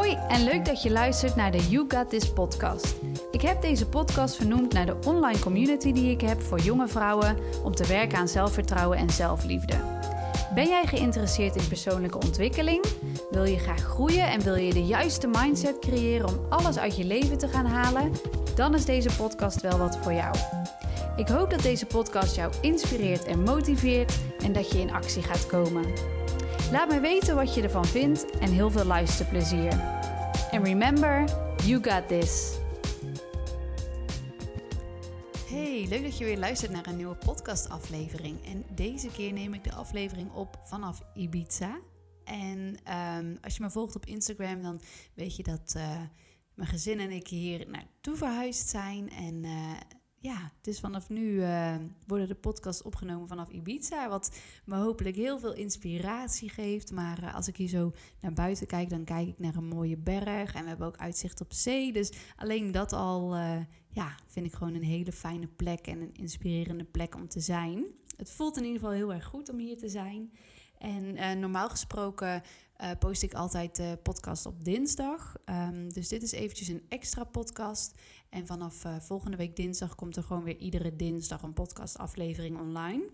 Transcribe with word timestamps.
Hoi 0.00 0.18
en 0.28 0.44
leuk 0.44 0.64
dat 0.64 0.82
je 0.82 0.90
luistert 0.90 1.36
naar 1.36 1.50
de 1.50 1.68
You 1.68 1.84
Got 1.88 2.10
This 2.10 2.32
podcast. 2.32 2.94
Ik 3.30 3.40
heb 3.40 3.62
deze 3.62 3.86
podcast 3.86 4.36
vernoemd 4.36 4.72
naar 4.72 4.86
de 4.86 4.96
online 5.06 5.38
community 5.38 5.92
die 5.92 6.10
ik 6.10 6.20
heb 6.20 6.42
voor 6.42 6.58
jonge 6.58 6.88
vrouwen 6.88 7.36
om 7.64 7.74
te 7.74 7.86
werken 7.86 8.18
aan 8.18 8.28
zelfvertrouwen 8.28 8.98
en 8.98 9.10
zelfliefde. 9.10 9.74
Ben 10.54 10.68
jij 10.68 10.86
geïnteresseerd 10.86 11.56
in 11.56 11.68
persoonlijke 11.68 12.18
ontwikkeling? 12.18 12.84
Wil 13.30 13.44
je 13.44 13.58
graag 13.58 13.80
groeien 13.80 14.30
en 14.30 14.40
wil 14.40 14.54
je 14.54 14.72
de 14.72 14.84
juiste 14.84 15.26
mindset 15.26 15.78
creëren 15.78 16.28
om 16.28 16.40
alles 16.48 16.78
uit 16.78 16.96
je 16.96 17.04
leven 17.04 17.38
te 17.38 17.48
gaan 17.48 17.66
halen? 17.66 18.12
Dan 18.54 18.74
is 18.74 18.84
deze 18.84 19.16
podcast 19.16 19.60
wel 19.60 19.78
wat 19.78 19.96
voor 19.96 20.12
jou. 20.12 20.34
Ik 21.16 21.28
hoop 21.28 21.50
dat 21.50 21.62
deze 21.62 21.86
podcast 21.86 22.36
jou 22.36 22.52
inspireert 22.60 23.24
en 23.24 23.42
motiveert 23.42 24.18
en 24.42 24.52
dat 24.52 24.70
je 24.70 24.80
in 24.80 24.92
actie 24.92 25.22
gaat 25.22 25.46
komen. 25.46 25.84
Laat 26.70 26.88
me 26.88 27.00
weten 27.00 27.34
wat 27.34 27.54
je 27.54 27.62
ervan 27.62 27.84
vindt 27.84 28.30
en 28.38 28.52
heel 28.52 28.70
veel 28.70 28.84
luisterplezier. 28.84 29.72
En 30.50 30.64
remember, 30.64 31.24
you 31.64 31.82
got 31.82 32.08
this. 32.08 32.58
Hey, 35.46 35.86
leuk 35.88 36.02
dat 36.02 36.18
je 36.18 36.24
weer 36.24 36.38
luistert 36.38 36.72
naar 36.72 36.86
een 36.86 36.96
nieuwe 36.96 37.16
podcastaflevering. 37.16 38.44
En 38.44 38.64
deze 38.74 39.08
keer 39.08 39.32
neem 39.32 39.54
ik 39.54 39.64
de 39.64 39.72
aflevering 39.72 40.32
op 40.32 40.58
vanaf 40.64 41.02
Ibiza. 41.14 41.80
En 42.24 42.76
um, 43.18 43.38
als 43.40 43.56
je 43.56 43.62
me 43.62 43.70
volgt 43.70 43.96
op 43.96 44.06
Instagram, 44.06 44.62
dan 44.62 44.80
weet 45.14 45.36
je 45.36 45.42
dat 45.42 45.74
uh, 45.76 46.00
mijn 46.54 46.68
gezin 46.68 47.00
en 47.00 47.10
ik 47.10 47.28
hier 47.28 47.68
naartoe 47.68 48.16
verhuisd 48.16 48.68
zijn. 48.68 49.10
En 49.10 49.44
uh, 49.44 49.72
ja, 50.22 50.52
dus 50.60 50.80
vanaf 50.80 51.08
nu 51.08 51.32
uh, 51.32 51.74
worden 52.06 52.28
de 52.28 52.34
podcasts 52.34 52.82
opgenomen 52.82 53.28
vanaf 53.28 53.48
Ibiza. 53.48 54.08
Wat 54.08 54.36
me 54.64 54.76
hopelijk 54.76 55.16
heel 55.16 55.38
veel 55.38 55.54
inspiratie 55.54 56.48
geeft. 56.48 56.92
Maar 56.92 57.22
uh, 57.22 57.34
als 57.34 57.48
ik 57.48 57.56
hier 57.56 57.68
zo 57.68 57.92
naar 58.20 58.32
buiten 58.32 58.66
kijk, 58.66 58.90
dan 58.90 59.04
kijk 59.04 59.28
ik 59.28 59.38
naar 59.38 59.54
een 59.54 59.68
mooie 59.68 59.96
berg. 59.96 60.54
En 60.54 60.62
we 60.62 60.68
hebben 60.68 60.86
ook 60.86 60.96
uitzicht 60.96 61.40
op 61.40 61.52
zee. 61.52 61.92
Dus 61.92 62.12
alleen 62.36 62.72
dat 62.72 62.92
al 62.92 63.36
uh, 63.36 63.56
ja, 63.88 64.14
vind 64.26 64.46
ik 64.46 64.52
gewoon 64.52 64.74
een 64.74 64.82
hele 64.82 65.12
fijne 65.12 65.46
plek 65.46 65.86
en 65.86 66.00
een 66.00 66.14
inspirerende 66.14 66.84
plek 66.84 67.14
om 67.14 67.28
te 67.28 67.40
zijn. 67.40 67.84
Het 68.16 68.30
voelt 68.30 68.56
in 68.56 68.64
ieder 68.64 68.80
geval 68.80 68.94
heel 68.94 69.12
erg 69.12 69.24
goed 69.24 69.48
om 69.48 69.58
hier 69.58 69.78
te 69.78 69.88
zijn. 69.88 70.32
En 70.78 71.40
normaal 71.40 71.68
gesproken 71.68 72.42
post 72.98 73.22
ik 73.22 73.34
altijd 73.34 73.76
de 73.76 73.98
podcast 74.02 74.46
op 74.46 74.64
dinsdag. 74.64 75.36
Um, 75.44 75.92
dus 75.92 76.08
dit 76.08 76.22
is 76.22 76.32
eventjes 76.32 76.68
een 76.68 76.84
extra 76.88 77.24
podcast. 77.24 77.94
En 78.30 78.46
vanaf 78.46 78.84
uh, 78.84 79.00
volgende 79.00 79.36
week 79.36 79.56
dinsdag 79.56 79.94
komt 79.94 80.16
er 80.16 80.22
gewoon 80.22 80.44
weer 80.44 80.56
iedere 80.56 80.96
dinsdag 80.96 81.42
een 81.42 81.52
podcastaflevering 81.52 82.58
online. 82.58 83.10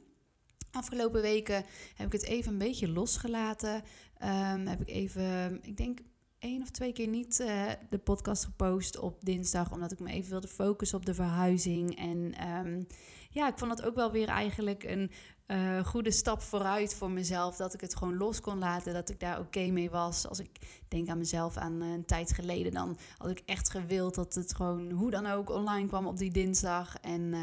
Afgelopen 0.71 1.23
weken 1.23 1.65
heb 1.95 2.07
ik 2.07 2.13
het 2.13 2.25
even 2.25 2.53
een 2.53 2.59
beetje 2.59 2.89
losgelaten. 2.89 3.75
Um, 3.75 4.67
heb 4.67 4.81
ik 4.81 4.89
even, 4.89 5.59
ik 5.63 5.77
denk 5.77 6.01
één 6.39 6.63
of 6.63 6.71
twee 6.71 6.93
keer 6.93 7.09
niet 7.09 7.41
uh, 7.41 7.71
de 7.91 7.99
podcast 7.99 8.45
gepost 8.45 8.99
op 8.99 9.25
dinsdag. 9.25 9.73
Omdat 9.73 9.93
ik 9.93 10.01
me 10.01 10.11
even 10.11 10.31
wilde 10.31 10.49
focussen 10.49 10.99
op 10.99 11.07
de 11.07 11.15
verhuizing. 11.15 11.97
En 11.97 12.49
um, 12.67 12.87
ja, 13.31 13.49
ik 13.49 13.59
vond 13.59 13.71
het 13.71 13.83
ook 13.83 13.95
wel 13.95 14.13
weer 14.13 14.29
eigenlijk 14.29 14.85
een 14.85 15.11
uh, 15.47 15.85
goede 15.85 16.11
stap 16.11 16.41
vooruit 16.41 16.95
voor 16.95 17.11
mezelf. 17.11 17.57
Dat 17.57 17.75
ik 17.75 17.81
het 17.81 17.97
gewoon 17.97 18.17
los 18.17 18.41
kon 18.41 18.59
laten. 18.59 18.95
Dat 18.95 19.09
ik 19.09 19.21
daar 19.21 19.41
oké 19.41 19.67
mee 19.67 19.91
was. 19.91 20.29
Als 20.29 20.39
ik 20.39 20.51
denk 20.89 21.09
aan 21.09 21.19
mezelf 21.19 21.57
aan 21.57 21.83
uh, 21.83 21.93
een 21.93 22.05
tijd 22.05 22.33
geleden. 22.33 22.73
Dan 22.73 22.97
had 23.19 23.31
ik 23.31 23.43
echt 23.47 23.71
gewild 23.71 24.15
dat 24.15 24.35
het 24.35 24.55
gewoon 24.55 24.91
hoe 24.91 25.11
dan 25.11 25.27
ook 25.27 25.51
online 25.51 25.89
kwam 25.89 26.07
op 26.07 26.19
die 26.19 26.31
dinsdag. 26.31 26.97
En 27.01 27.35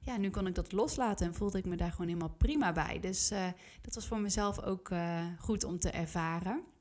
ja, 0.00 0.16
nu 0.16 0.30
kon 0.30 0.46
ik 0.46 0.54
dat 0.54 0.72
loslaten. 0.72 1.26
En 1.26 1.34
voelde 1.34 1.58
ik 1.58 1.64
me 1.64 1.76
daar 1.76 1.90
gewoon 1.90 2.06
helemaal 2.06 2.34
prima 2.38 2.72
bij. 2.72 3.00
Dus 3.00 3.28
dat 3.82 3.94
was 3.94 4.06
voor 4.06 4.20
mezelf 4.20 4.62
ook 4.62 4.90
goed 5.38 5.64
om 5.64 5.78
te 5.78 5.90
ervaren. 5.90 6.76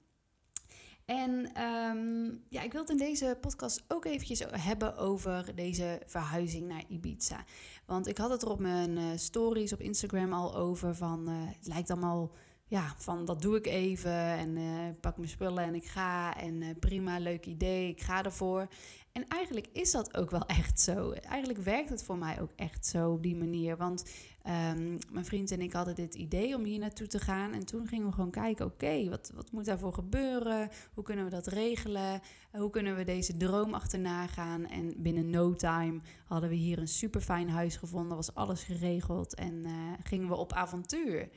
En 1.07 1.61
um, 1.63 2.43
ja, 2.49 2.61
ik 2.61 2.71
wil 2.71 2.81
het 2.81 2.89
in 2.89 2.97
deze 2.97 3.37
podcast 3.41 3.83
ook 3.87 4.05
eventjes 4.05 4.43
hebben 4.51 4.97
over 4.97 5.55
deze 5.55 6.01
verhuizing 6.05 6.67
naar 6.67 6.83
Ibiza. 6.87 7.43
Want 7.85 8.07
ik 8.07 8.17
had 8.17 8.29
het 8.29 8.41
er 8.41 8.49
op 8.49 8.59
mijn 8.59 8.97
uh, 8.97 9.05
stories 9.15 9.73
op 9.73 9.81
Instagram 9.81 10.33
al 10.33 10.55
over 10.55 10.95
van... 10.95 11.29
Uh, 11.29 11.35
het 11.57 11.67
lijkt 11.67 11.89
allemaal 11.89 12.31
ja, 12.67 12.93
van 12.97 13.25
dat 13.25 13.41
doe 13.41 13.55
ik 13.55 13.65
even 13.65 14.11
en 14.11 14.57
uh, 14.57 14.89
pak 15.01 15.17
mijn 15.17 15.29
spullen 15.29 15.63
en 15.63 15.75
ik 15.75 15.85
ga. 15.85 16.37
En 16.37 16.61
uh, 16.61 16.69
prima, 16.79 17.19
leuk 17.19 17.45
idee, 17.45 17.89
ik 17.89 18.01
ga 18.01 18.23
ervoor. 18.23 18.67
En 19.11 19.27
eigenlijk 19.27 19.67
is 19.73 19.91
dat 19.91 20.17
ook 20.17 20.31
wel 20.31 20.45
echt 20.45 20.79
zo. 20.79 21.11
Eigenlijk 21.11 21.59
werkt 21.59 21.89
het 21.89 22.03
voor 22.03 22.17
mij 22.17 22.41
ook 22.41 22.51
echt 22.55 22.85
zo 22.85 23.11
op 23.11 23.23
die 23.23 23.35
manier. 23.35 23.77
Want 23.77 24.03
um, 24.47 24.97
mijn 25.11 25.25
vriend 25.25 25.51
en 25.51 25.61
ik 25.61 25.73
hadden 25.73 25.95
dit 25.95 26.15
idee 26.15 26.55
om 26.55 26.63
hier 26.63 26.79
naartoe 26.79 27.07
te 27.07 27.19
gaan. 27.19 27.53
En 27.53 27.65
toen 27.65 27.87
gingen 27.87 28.07
we 28.07 28.13
gewoon 28.13 28.31
kijken, 28.31 28.65
oké, 28.65 29.09
wat, 29.09 29.31
wat 29.35 29.51
moet 29.51 29.65
daarvoor 29.65 29.93
gebeuren? 29.93 30.69
Hoe 30.93 31.03
kunnen 31.03 31.25
we 31.25 31.31
dat 31.31 31.47
regelen? 31.47 32.21
Hoe 32.51 32.69
kunnen 32.69 32.95
we 32.95 33.03
deze 33.03 33.37
droom 33.37 33.73
achterna 33.73 34.27
gaan? 34.27 34.65
En 34.65 34.93
binnen 34.97 35.29
no 35.29 35.53
time 35.53 35.99
hadden 36.25 36.49
we 36.49 36.55
hier 36.55 36.79
een 36.79 36.87
super 36.87 37.21
fijn 37.21 37.49
huis 37.49 37.75
gevonden. 37.75 38.15
Was 38.15 38.35
alles 38.35 38.63
geregeld 38.63 39.35
en 39.35 39.53
uh, 39.53 39.71
gingen 40.03 40.27
we 40.27 40.35
op 40.35 40.53
avontuur. 40.53 41.29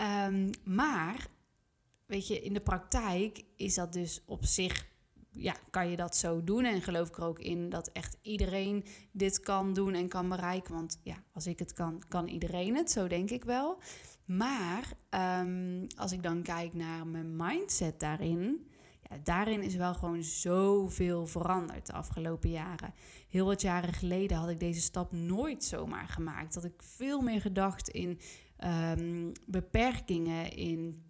Um, 0.00 0.50
maar, 0.64 1.26
weet 2.06 2.26
je, 2.26 2.40
in 2.40 2.52
de 2.52 2.60
praktijk 2.60 3.44
is 3.56 3.74
dat 3.74 3.92
dus 3.92 4.22
op 4.26 4.44
zich, 4.44 4.86
ja, 5.30 5.54
kan 5.70 5.90
je 5.90 5.96
dat 5.96 6.16
zo 6.16 6.44
doen. 6.44 6.64
En 6.64 6.82
geloof 6.82 7.08
ik 7.08 7.16
er 7.16 7.24
ook 7.24 7.38
in 7.38 7.68
dat 7.68 7.88
echt 7.92 8.16
iedereen 8.22 8.84
dit 9.12 9.40
kan 9.40 9.72
doen 9.72 9.94
en 9.94 10.08
kan 10.08 10.28
bereiken. 10.28 10.74
Want 10.74 11.00
ja, 11.02 11.16
als 11.32 11.46
ik 11.46 11.58
het 11.58 11.72
kan, 11.72 12.02
kan 12.08 12.28
iedereen 12.28 12.76
het, 12.76 12.90
zo 12.90 13.06
denk 13.06 13.30
ik 13.30 13.44
wel. 13.44 13.78
Maar 14.24 14.92
um, 15.40 15.86
als 15.96 16.12
ik 16.12 16.22
dan 16.22 16.42
kijk 16.42 16.74
naar 16.74 17.06
mijn 17.06 17.36
mindset 17.36 18.00
daarin, 18.00 18.68
ja, 19.08 19.16
daarin 19.24 19.62
is 19.62 19.74
wel 19.74 19.94
gewoon 19.94 20.22
zoveel 20.22 21.26
veranderd 21.26 21.86
de 21.86 21.92
afgelopen 21.92 22.50
jaren. 22.50 22.94
Heel 23.28 23.46
wat 23.46 23.60
jaren 23.60 23.92
geleden 23.92 24.36
had 24.36 24.48
ik 24.48 24.60
deze 24.60 24.80
stap 24.80 25.12
nooit 25.12 25.64
zomaar 25.64 26.08
gemaakt. 26.08 26.54
Dat 26.54 26.64
ik 26.64 26.82
veel 26.82 27.20
meer 27.20 27.40
gedacht 27.40 27.88
in 27.88 28.20
um, 28.64 29.32
beperkingen, 29.46 30.52
in 30.56 31.02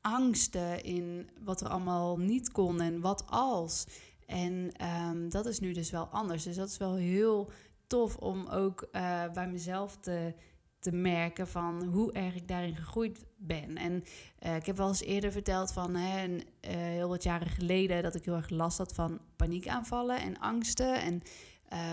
angsten, 0.00 0.84
in 0.84 1.28
wat 1.44 1.60
er 1.60 1.68
allemaal 1.68 2.18
niet 2.18 2.52
kon 2.52 2.80
en 2.80 3.00
wat 3.00 3.24
als. 3.26 3.86
En 4.26 4.70
um, 5.10 5.28
dat 5.28 5.46
is 5.46 5.60
nu 5.60 5.72
dus 5.72 5.90
wel 5.90 6.06
anders. 6.06 6.42
Dus 6.42 6.56
dat 6.56 6.68
is 6.68 6.76
wel 6.76 6.94
heel 6.94 7.50
tof 7.86 8.16
om 8.16 8.46
ook 8.46 8.88
uh, 8.92 9.30
bij 9.32 9.48
mezelf 9.48 9.96
te, 9.96 10.34
te 10.78 10.92
merken 10.92 11.48
van 11.48 11.84
hoe 11.84 12.12
erg 12.12 12.34
ik 12.34 12.48
daarin 12.48 12.76
gegroeid 12.76 13.24
ben. 13.36 13.76
En 13.76 14.04
uh, 14.46 14.56
ik 14.56 14.66
heb 14.66 14.76
wel 14.76 14.88
eens 14.88 15.02
eerder 15.02 15.32
verteld 15.32 15.72
van 15.72 15.94
hè, 15.94 16.24
een, 16.24 16.34
uh, 16.34 16.70
heel 16.70 17.08
wat 17.08 17.22
jaren 17.22 17.48
geleden 17.48 18.02
dat 18.02 18.14
ik 18.14 18.24
heel 18.24 18.34
erg 18.34 18.50
last 18.50 18.78
had 18.78 18.94
van 18.94 19.20
paniekaanvallen 19.36 20.20
en 20.20 20.38
angsten. 20.38 21.02
En 21.02 21.22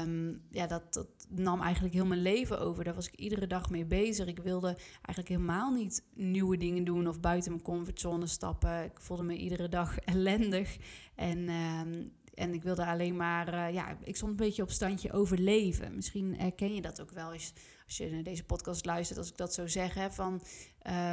um, 0.07 0.41
ja, 0.51 0.67
dat 0.67 1.05
nam 1.29 1.61
eigenlijk 1.61 1.93
heel 1.93 2.05
mijn 2.05 2.21
leven 2.21 2.59
over. 2.59 2.83
Daar 2.83 2.95
was 2.95 3.07
ik 3.07 3.15
iedere 3.15 3.47
dag 3.47 3.69
mee 3.69 3.85
bezig. 3.85 4.27
Ik 4.27 4.39
wilde 4.39 4.77
eigenlijk 4.91 5.27
helemaal 5.27 5.71
niet 5.71 6.03
nieuwe 6.13 6.57
dingen 6.57 6.83
doen 6.83 7.07
of 7.07 7.19
buiten 7.19 7.51
mijn 7.51 7.63
comfortzone 7.63 8.27
stappen. 8.27 8.83
Ik 8.83 8.99
voelde 8.99 9.23
me 9.23 9.35
iedere 9.35 9.69
dag 9.69 9.99
ellendig. 10.15 10.77
En, 11.15 11.49
um, 11.49 12.11
en 12.33 12.53
ik 12.53 12.63
wilde 12.63 12.85
alleen 12.85 13.15
maar, 13.15 13.53
uh, 13.53 13.73
ja, 13.73 13.97
ik 14.03 14.15
stond 14.15 14.31
een 14.31 14.45
beetje 14.45 14.63
op 14.63 14.71
standje 14.71 15.11
overleven. 15.11 15.95
Misschien 15.95 16.35
herken 16.37 16.75
je 16.75 16.81
dat 16.81 17.01
ook 17.01 17.11
wel 17.11 17.33
eens 17.33 17.53
als 17.85 17.97
je 17.97 18.09
naar 18.09 18.23
deze 18.23 18.43
podcast 18.43 18.85
luistert, 18.85 19.19
als 19.19 19.29
ik 19.29 19.37
dat 19.37 19.53
zo 19.53 19.67
zeg. 19.67 19.93
Hè, 19.93 20.11
van 20.11 20.33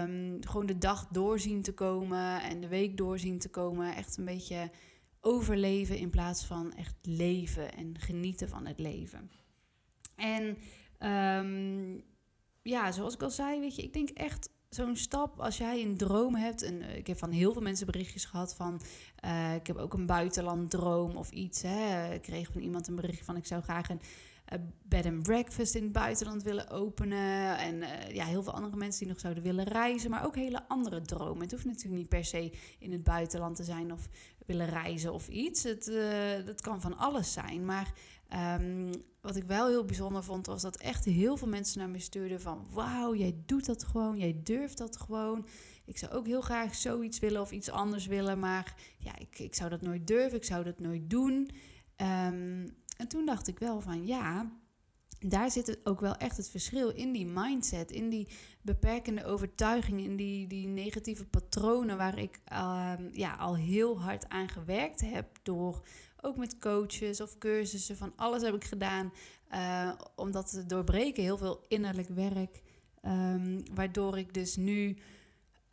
um, 0.00 0.38
gewoon 0.40 0.66
de 0.66 0.78
dag 0.78 1.06
doorzien 1.10 1.62
te 1.62 1.74
komen 1.74 2.42
en 2.42 2.60
de 2.60 2.68
week 2.68 2.96
doorzien 2.96 3.38
te 3.38 3.48
komen. 3.48 3.94
Echt 3.94 4.16
een 4.16 4.24
beetje 4.24 4.70
overleven 5.20 5.98
in 5.98 6.10
plaats 6.10 6.44
van 6.44 6.74
echt 6.74 6.94
leven 7.02 7.74
en 7.74 7.98
genieten 7.98 8.48
van 8.48 8.66
het 8.66 8.78
leven. 8.78 9.30
En 10.16 10.58
um, 11.38 12.04
ja, 12.62 12.92
zoals 12.92 13.14
ik 13.14 13.22
al 13.22 13.30
zei, 13.30 13.60
weet 13.60 13.76
je, 13.76 13.82
ik 13.82 13.92
denk 13.92 14.08
echt 14.08 14.50
zo'n 14.68 14.96
stap 14.96 15.40
als 15.40 15.56
jij 15.56 15.82
een 15.82 15.96
droom 15.96 16.34
hebt. 16.34 16.62
En 16.62 16.74
uh, 16.74 16.96
ik 16.96 17.06
heb 17.06 17.18
van 17.18 17.30
heel 17.30 17.52
veel 17.52 17.62
mensen 17.62 17.86
berichtjes 17.86 18.24
gehad 18.24 18.54
van. 18.54 18.80
Uh, 19.24 19.54
ik 19.54 19.66
heb 19.66 19.76
ook 19.76 19.94
een 19.94 20.06
buitenlanddroom 20.06 21.16
of 21.16 21.30
iets. 21.30 21.62
Hè. 21.62 22.12
Ik 22.14 22.22
kreeg 22.22 22.48
van 22.52 22.60
iemand 22.60 22.88
een 22.88 22.94
berichtje 22.94 23.24
van 23.24 23.36
ik 23.36 23.46
zou 23.46 23.62
graag 23.62 23.88
een 23.88 24.00
bed 24.82 25.06
and 25.06 25.22
breakfast 25.22 25.74
in 25.74 25.82
het 25.82 25.92
buitenland 25.92 26.42
willen 26.42 26.70
openen. 26.70 27.58
En 27.58 27.84
ja, 28.14 28.24
heel 28.24 28.42
veel 28.42 28.52
andere 28.54 28.76
mensen 28.76 29.00
die 29.00 29.08
nog 29.08 29.20
zouden 29.20 29.42
willen 29.42 29.64
reizen. 29.64 30.10
Maar 30.10 30.24
ook 30.24 30.34
hele 30.34 30.68
andere 30.68 31.02
dromen. 31.02 31.42
Het 31.42 31.50
hoeft 31.50 31.64
natuurlijk 31.64 31.96
niet 31.96 32.08
per 32.08 32.24
se 32.24 32.52
in 32.78 32.92
het 32.92 33.02
buitenland 33.02 33.56
te 33.56 33.64
zijn 33.64 33.92
of 33.92 34.08
willen 34.46 34.68
reizen 34.68 35.12
of 35.12 35.28
iets. 35.28 35.62
Het, 35.62 35.92
dat 36.46 36.60
kan 36.60 36.80
van 36.80 36.96
alles 36.96 37.32
zijn. 37.32 37.64
Maar 37.64 37.92
um, 38.32 38.90
wat 39.20 39.36
ik 39.36 39.44
wel 39.44 39.68
heel 39.68 39.84
bijzonder 39.84 40.24
vond, 40.24 40.46
was 40.46 40.62
dat 40.62 40.76
echt 40.76 41.04
heel 41.04 41.36
veel 41.36 41.48
mensen 41.48 41.78
naar 41.78 41.88
me 41.88 41.98
stuurden 41.98 42.40
van... 42.40 42.66
Wauw, 42.70 43.14
jij 43.14 43.42
doet 43.46 43.66
dat 43.66 43.84
gewoon, 43.84 44.18
jij 44.18 44.40
durft 44.42 44.78
dat 44.78 44.96
gewoon. 44.96 45.46
Ik 45.84 45.98
zou 45.98 46.12
ook 46.12 46.26
heel 46.26 46.40
graag 46.40 46.74
zoiets 46.74 47.18
willen 47.18 47.40
of 47.40 47.50
iets 47.50 47.70
anders 47.70 48.06
willen. 48.06 48.38
Maar 48.38 48.74
ja, 48.98 49.18
ik, 49.18 49.38
ik 49.38 49.54
zou 49.54 49.70
dat 49.70 49.80
nooit 49.80 50.06
durven, 50.06 50.38
ik 50.38 50.44
zou 50.44 50.64
dat 50.64 50.78
nooit 50.78 51.10
doen. 51.10 51.50
Um, 51.96 52.76
en 52.96 53.08
toen 53.08 53.26
dacht 53.26 53.48
ik 53.48 53.58
wel 53.58 53.80
van 53.80 54.06
ja, 54.06 54.52
daar 55.18 55.50
zit 55.50 55.78
ook 55.84 56.00
wel 56.00 56.16
echt 56.16 56.36
het 56.36 56.48
verschil 56.48 56.88
in 56.88 57.12
die 57.12 57.26
mindset, 57.26 57.90
in 57.90 58.08
die 58.08 58.28
beperkende 58.62 59.24
overtuigingen, 59.24 60.04
in 60.04 60.16
die, 60.16 60.46
die 60.46 60.66
negatieve 60.66 61.26
patronen 61.26 61.96
waar 61.96 62.18
ik 62.18 62.40
ehm, 62.44 63.08
ja, 63.12 63.34
al 63.34 63.56
heel 63.56 64.00
hard 64.00 64.28
aan 64.28 64.48
gewerkt 64.48 65.00
heb 65.00 65.38
door 65.42 65.86
ook 66.26 66.36
met 66.36 66.58
coaches 66.58 67.20
of 67.20 67.38
cursussen, 67.38 67.96
van 67.96 68.12
alles 68.16 68.42
heb 68.42 68.54
ik 68.54 68.64
gedaan 68.64 69.12
uh, 69.54 69.92
om 70.14 70.30
dat 70.30 70.50
te 70.50 70.66
doorbreken. 70.66 71.22
Heel 71.22 71.38
veel 71.38 71.64
innerlijk 71.68 72.08
werk, 72.08 72.62
um, 73.06 73.62
waardoor 73.74 74.18
ik 74.18 74.34
dus 74.34 74.56
nu 74.56 74.96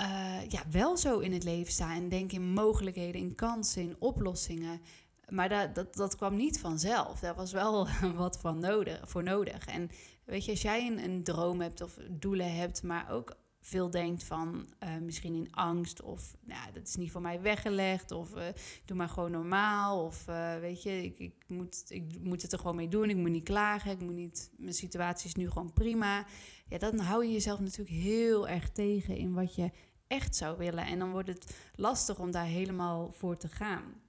uh, 0.01 0.49
ja, 0.49 0.63
wel 0.71 0.97
zo 0.97 1.19
in 1.19 1.33
het 1.33 1.43
leven 1.43 1.73
sta 1.73 1.95
en 1.95 2.09
denk 2.09 2.31
in 2.31 2.53
mogelijkheden, 2.53 3.21
in 3.21 3.35
kansen, 3.35 3.81
in 3.81 3.95
oplossingen. 3.99 4.81
Maar 5.29 5.49
dat, 5.49 5.75
dat, 5.75 5.95
dat 5.95 6.15
kwam 6.15 6.35
niet 6.35 6.59
vanzelf. 6.59 7.19
Daar 7.19 7.35
was 7.35 7.51
wel 7.51 7.87
wat 8.15 8.39
van 8.39 8.59
nodig, 8.59 8.99
voor 9.03 9.23
nodig. 9.23 9.65
En 9.65 9.89
weet 10.23 10.45
je, 10.45 10.51
als 10.51 10.61
jij 10.61 10.87
een, 10.87 11.03
een 11.03 11.23
droom 11.23 11.61
hebt 11.61 11.81
of 11.81 11.97
doelen 12.09 12.55
hebt, 12.55 12.83
maar 12.83 13.11
ook 13.11 13.35
veel 13.65 13.89
denkt 13.89 14.23
van 14.23 14.67
uh, 14.83 14.89
misschien 15.01 15.35
in 15.35 15.51
angst 15.51 16.01
of 16.01 16.35
nou, 16.41 16.71
dat 16.73 16.87
is 16.87 16.95
niet 16.95 17.11
voor 17.11 17.21
mij 17.21 17.41
weggelegd 17.41 18.11
of 18.11 18.35
uh, 18.35 18.43
doe 18.85 18.97
maar 18.97 19.09
gewoon 19.09 19.31
normaal 19.31 20.05
of 20.05 20.27
uh, 20.27 20.59
weet 20.59 20.83
je, 20.83 21.03
ik, 21.03 21.19
ik, 21.19 21.33
moet, 21.47 21.85
ik 21.87 22.19
moet 22.23 22.41
het 22.41 22.51
er 22.51 22.59
gewoon 22.59 22.75
mee 22.75 22.87
doen, 22.87 23.09
ik 23.09 23.15
moet 23.15 23.29
niet 23.29 23.43
klagen, 23.43 23.91
ik 23.91 24.01
moet 24.01 24.13
niet, 24.13 24.51
mijn 24.57 24.73
situatie 24.73 25.27
is 25.27 25.35
nu 25.35 25.49
gewoon 25.49 25.73
prima. 25.73 26.25
Ja, 26.67 26.77
dan 26.77 26.99
hou 26.99 27.25
je 27.25 27.31
jezelf 27.31 27.59
natuurlijk 27.59 27.95
heel 27.97 28.47
erg 28.47 28.69
tegen 28.69 29.15
in 29.15 29.33
wat 29.33 29.55
je 29.55 29.71
echt 30.07 30.35
zou 30.35 30.57
willen 30.57 30.85
en 30.85 30.99
dan 30.99 31.11
wordt 31.11 31.27
het 31.27 31.55
lastig 31.75 32.19
om 32.19 32.31
daar 32.31 32.45
helemaal 32.45 33.11
voor 33.11 33.37
te 33.37 33.47
gaan. 33.47 34.02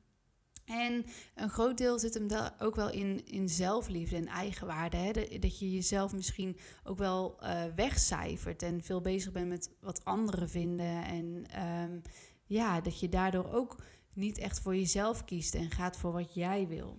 En 0.64 1.04
een 1.34 1.50
groot 1.50 1.78
deel 1.78 1.98
zit 1.98 2.14
hem 2.14 2.28
daar 2.28 2.54
ook 2.58 2.74
wel 2.74 2.90
in, 2.90 3.26
in 3.26 3.48
zelfliefde 3.48 4.16
en 4.16 4.26
eigenwaarde. 4.26 4.96
Hè? 4.96 5.12
Dat 5.38 5.58
je 5.58 5.72
jezelf 5.72 6.12
misschien 6.12 6.56
ook 6.84 6.98
wel 6.98 7.38
uh, 7.42 7.64
wegcijfert 7.76 8.62
en 8.62 8.82
veel 8.82 9.00
bezig 9.00 9.32
bent 9.32 9.48
met 9.48 9.70
wat 9.80 10.04
anderen 10.04 10.48
vinden. 10.48 11.04
En 11.04 11.46
um, 11.62 12.02
ja, 12.46 12.80
dat 12.80 13.00
je 13.00 13.08
daardoor 13.08 13.52
ook 13.52 13.76
niet 14.14 14.38
echt 14.38 14.60
voor 14.60 14.76
jezelf 14.76 15.24
kiest 15.24 15.54
en 15.54 15.70
gaat 15.70 15.96
voor 15.96 16.12
wat 16.12 16.34
jij 16.34 16.68
wil. 16.68 16.98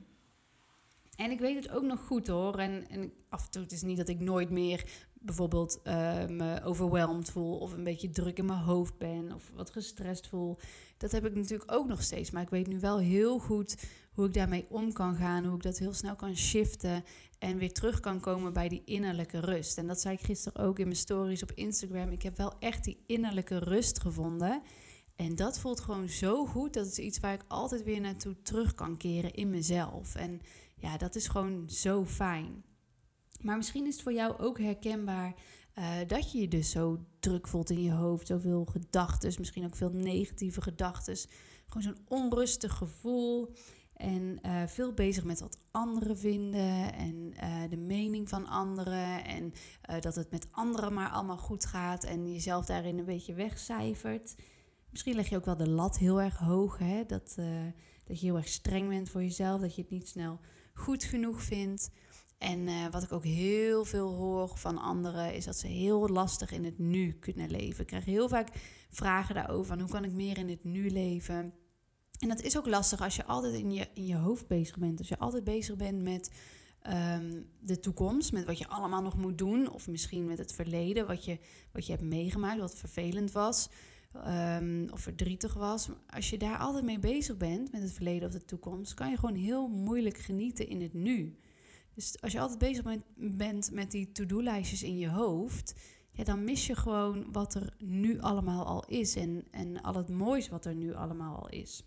En 1.16 1.32
ik 1.32 1.40
weet 1.40 1.56
het 1.56 1.70
ook 1.70 1.84
nog 1.84 2.00
goed 2.00 2.28
hoor. 2.28 2.58
En, 2.58 2.90
en 2.90 3.14
af 3.30 3.46
en 3.46 3.52
toe, 3.52 3.62
het 3.62 3.72
is 3.72 3.82
niet 3.82 3.98
dat 3.98 4.10
ik 4.10 4.20
nooit 4.20 4.50
meer 4.50 4.84
bijvoorbeeld 5.26 5.80
uh, 5.84 5.94
me 6.26 6.62
overweldigd 6.64 7.32
voel 7.32 7.58
of 7.58 7.74
een 7.74 7.84
beetje 7.84 8.10
druk 8.10 8.38
in 8.38 8.46
mijn 8.46 8.60
hoofd 8.60 8.98
ben 8.98 9.34
of 9.34 9.52
wat 9.56 9.70
gestrest 9.70 10.28
voel. 10.28 10.58
Dat 10.98 11.12
heb 11.12 11.26
ik 11.26 11.36
natuurlijk 11.36 11.72
ook 11.72 11.88
nog 11.88 12.02
steeds. 12.02 12.32
Maar 12.32 12.42
ik 12.42 12.50
weet 12.50 12.68
nu 12.68 12.80
wel 12.80 12.98
heel 12.98 13.40
goed 13.40 13.78
hoe 14.14 14.26
ik 14.26 14.34
daarmee 14.34 14.66
om 14.70 14.94
kan 14.94 15.16
gaan. 15.16 15.46
Hoe 15.46 15.56
ik 15.56 15.64
dat 15.64 15.78
heel 15.78 15.94
snel 15.94 16.16
kan 16.16 16.36
shiften. 16.36 17.04
En 17.40 17.58
weer 17.58 17.74
terug 17.74 18.00
kan 18.00 18.20
komen 18.20 18.54
bij 18.54 18.68
die 18.68 18.82
innerlijke 18.86 19.40
rust. 19.40 19.78
En 19.78 19.88
dat 19.88 20.02
zei 20.02 20.16
ik 20.16 20.26
gisteren 20.26 20.64
ook 20.64 20.80
in 20.80 20.86
mijn 20.86 20.98
stories 20.98 21.44
op 21.44 21.52
Instagram. 21.52 22.12
Ik 22.12 22.22
heb 22.22 22.38
wel 22.38 22.54
echt 22.60 22.84
die 22.84 23.04
innerlijke 23.06 23.58
rust 23.58 24.00
gevonden. 24.00 24.62
En 25.16 25.36
dat 25.36 25.60
voelt 25.60 25.80
gewoon 25.80 26.10
zo 26.10 26.46
goed. 26.46 26.74
Dat 26.74 26.88
is 26.88 27.00
iets 27.00 27.20
waar 27.20 27.34
ik 27.34 27.46
altijd 27.48 27.84
weer 27.84 28.02
naartoe 28.02 28.42
terug 28.42 28.74
kan 28.74 28.98
keren 28.98 29.34
in 29.34 29.50
mezelf. 29.50 30.16
En 30.16 30.42
ja, 30.76 30.98
dat 30.98 31.16
is 31.16 31.28
gewoon 31.28 31.70
zo 31.70 32.06
fijn. 32.06 32.64
Maar 33.46 33.58
misschien 33.58 33.86
is 33.86 33.94
het 33.94 34.04
voor 34.04 34.14
jou 34.14 34.38
ook 34.38 34.60
herkenbaar 34.60 35.34
uh, 35.78 35.96
dat 36.08 36.32
je 36.32 36.40
je 36.40 36.48
dus 36.48 36.70
zo 36.70 37.00
druk 37.20 37.48
voelt 37.48 37.70
in 37.70 37.82
je 37.82 37.92
hoofd. 37.92 38.28
Zoveel 38.28 38.66
gedachten, 38.66 39.34
misschien 39.38 39.66
ook 39.66 39.76
veel 39.76 39.92
negatieve 39.92 40.62
gedachten. 40.62 41.18
Gewoon 41.68 41.84
zo'n 41.84 42.06
onrustig 42.08 42.74
gevoel. 42.74 43.54
En 43.94 44.40
uh, 44.46 44.64
veel 44.68 44.94
bezig 44.94 45.24
met 45.24 45.40
wat 45.40 45.58
anderen 45.72 46.18
vinden 46.18 46.94
en 46.94 47.34
uh, 47.44 47.70
de 47.70 47.78
mening 47.78 48.30
van 48.30 48.48
anderen. 48.48 49.26
En 49.26 49.54
dat 50.00 50.16
het 50.16 50.32
met 50.32 50.48
anderen 50.52 50.94
maar 50.94 51.10
allemaal 51.10 51.38
goed 51.38 51.66
gaat 51.66 52.04
en 52.04 52.32
jezelf 52.32 52.66
daarin 52.66 53.00
een 53.00 53.06
beetje 53.06 53.34
wegcijfert. 53.34 54.36
Misschien 54.90 55.16
leg 55.16 55.30
je 55.30 55.36
ook 55.36 55.46
wel 55.46 55.58
de 55.58 55.70
lat 55.70 55.98
heel 55.98 56.22
erg 56.22 56.38
hoog. 56.38 56.78
Hè? 56.78 57.06
Dat, 57.06 57.36
dat 58.06 58.20
je 58.20 58.26
heel 58.26 58.36
erg 58.36 58.48
streng 58.48 58.90
bent 58.90 59.10
voor 59.10 59.22
jezelf. 59.22 59.62
Dat 59.62 59.76
je 59.76 59.82
het 59.82 59.92
niet 59.92 60.08
snel 60.08 60.40
goed 60.74 61.04
genoeg 61.04 61.42
vindt. 61.42 61.90
En 62.38 62.68
uh, 62.68 62.88
wat 62.92 63.04
ik 63.04 63.12
ook 63.12 63.24
heel 63.24 63.86
veel 63.86 64.14
hoor 64.14 64.58
van 64.58 64.78
anderen 64.78 65.34
is 65.34 65.46
dat 65.46 65.58
ze 65.58 65.68
heel 65.68 66.10
lastig 66.10 66.52
in 66.52 66.66
het 66.66 66.80
nu 66.80 67.12
kunnen 67.12 67.50
leven. 67.50 67.82
Ik 67.82 67.88
krijg 67.88 68.06
heel 68.06 68.30
vaak 68.30 68.50
vragen 68.90 69.36
daarover 69.36 69.66
van 69.66 69.80
hoe 69.80 69.90
kan 69.90 70.04
ik 70.04 70.12
meer 70.12 70.38
in 70.38 70.50
het 70.50 70.64
nu 70.64 70.90
leven. 70.90 71.54
En 72.20 72.28
dat 72.28 72.42
is 72.42 72.58
ook 72.58 72.68
lastig 72.68 73.02
als 73.02 73.16
je 73.16 73.26
altijd 73.26 73.54
in 73.54 73.72
je, 73.72 73.88
in 73.94 74.06
je 74.06 74.16
hoofd 74.16 74.48
bezig 74.48 74.78
bent. 74.78 75.00
Als 75.00 75.08
je 75.08 75.20
altijd 75.20 75.44
bezig 75.44 75.76
bent 75.76 76.02
met 76.02 76.32
um, 76.88 77.50
de 77.60 77.80
toekomst, 77.80 78.32
met 78.32 78.46
wat 78.46 78.58
je 78.58 78.68
allemaal 78.68 79.02
nog 79.02 79.18
moet 79.18 79.38
doen. 79.38 79.72
Of 79.72 79.88
misschien 79.88 80.26
met 80.26 80.38
het 80.38 80.54
verleden, 80.54 81.08
wat 81.08 81.26
je, 81.26 81.40
wat 81.72 81.86
je 81.86 81.92
hebt 81.92 82.04
meegemaakt, 82.04 82.60
wat 82.60 82.76
vervelend 82.76 83.32
was. 83.32 83.70
Um, 84.28 84.90
of 84.92 85.00
verdrietig 85.00 85.54
was. 85.54 85.90
Als 86.10 86.30
je 86.30 86.38
daar 86.38 86.58
altijd 86.58 86.84
mee 86.84 87.00
bezig 87.00 87.38
bent, 87.38 87.72
met 87.72 87.82
het 87.82 87.92
verleden 87.94 88.28
of 88.28 88.34
de 88.34 88.46
toekomst, 88.46 88.94
kan 88.94 89.10
je 89.10 89.18
gewoon 89.18 89.36
heel 89.36 89.68
moeilijk 89.68 90.18
genieten 90.18 90.68
in 90.68 90.82
het 90.82 90.94
nu. 90.94 91.36
Dus 91.96 92.22
als 92.22 92.32
je 92.32 92.40
altijd 92.40 92.60
bezig 92.60 92.84
bent 93.16 93.72
met 93.72 93.92
die 93.92 94.12
to-do-lijstjes 94.12 94.84
in 94.84 94.98
je 94.98 95.10
hoofd, 95.10 95.76
ja, 96.12 96.24
dan 96.24 96.44
mis 96.44 96.68
je 96.68 96.76
gewoon 96.76 97.32
wat 97.32 97.54
er 97.54 97.74
nu 97.78 98.22
allemaal 98.22 98.66
al 98.66 98.86
is 98.86 99.16
en, 99.16 99.48
en 99.52 99.82
al 99.82 99.96
het 99.96 100.10
moois 100.10 100.50
wat 100.50 100.66
er 100.66 100.76
nu 100.76 100.94
allemaal 100.94 101.36
al 101.36 101.50
is. 101.50 101.84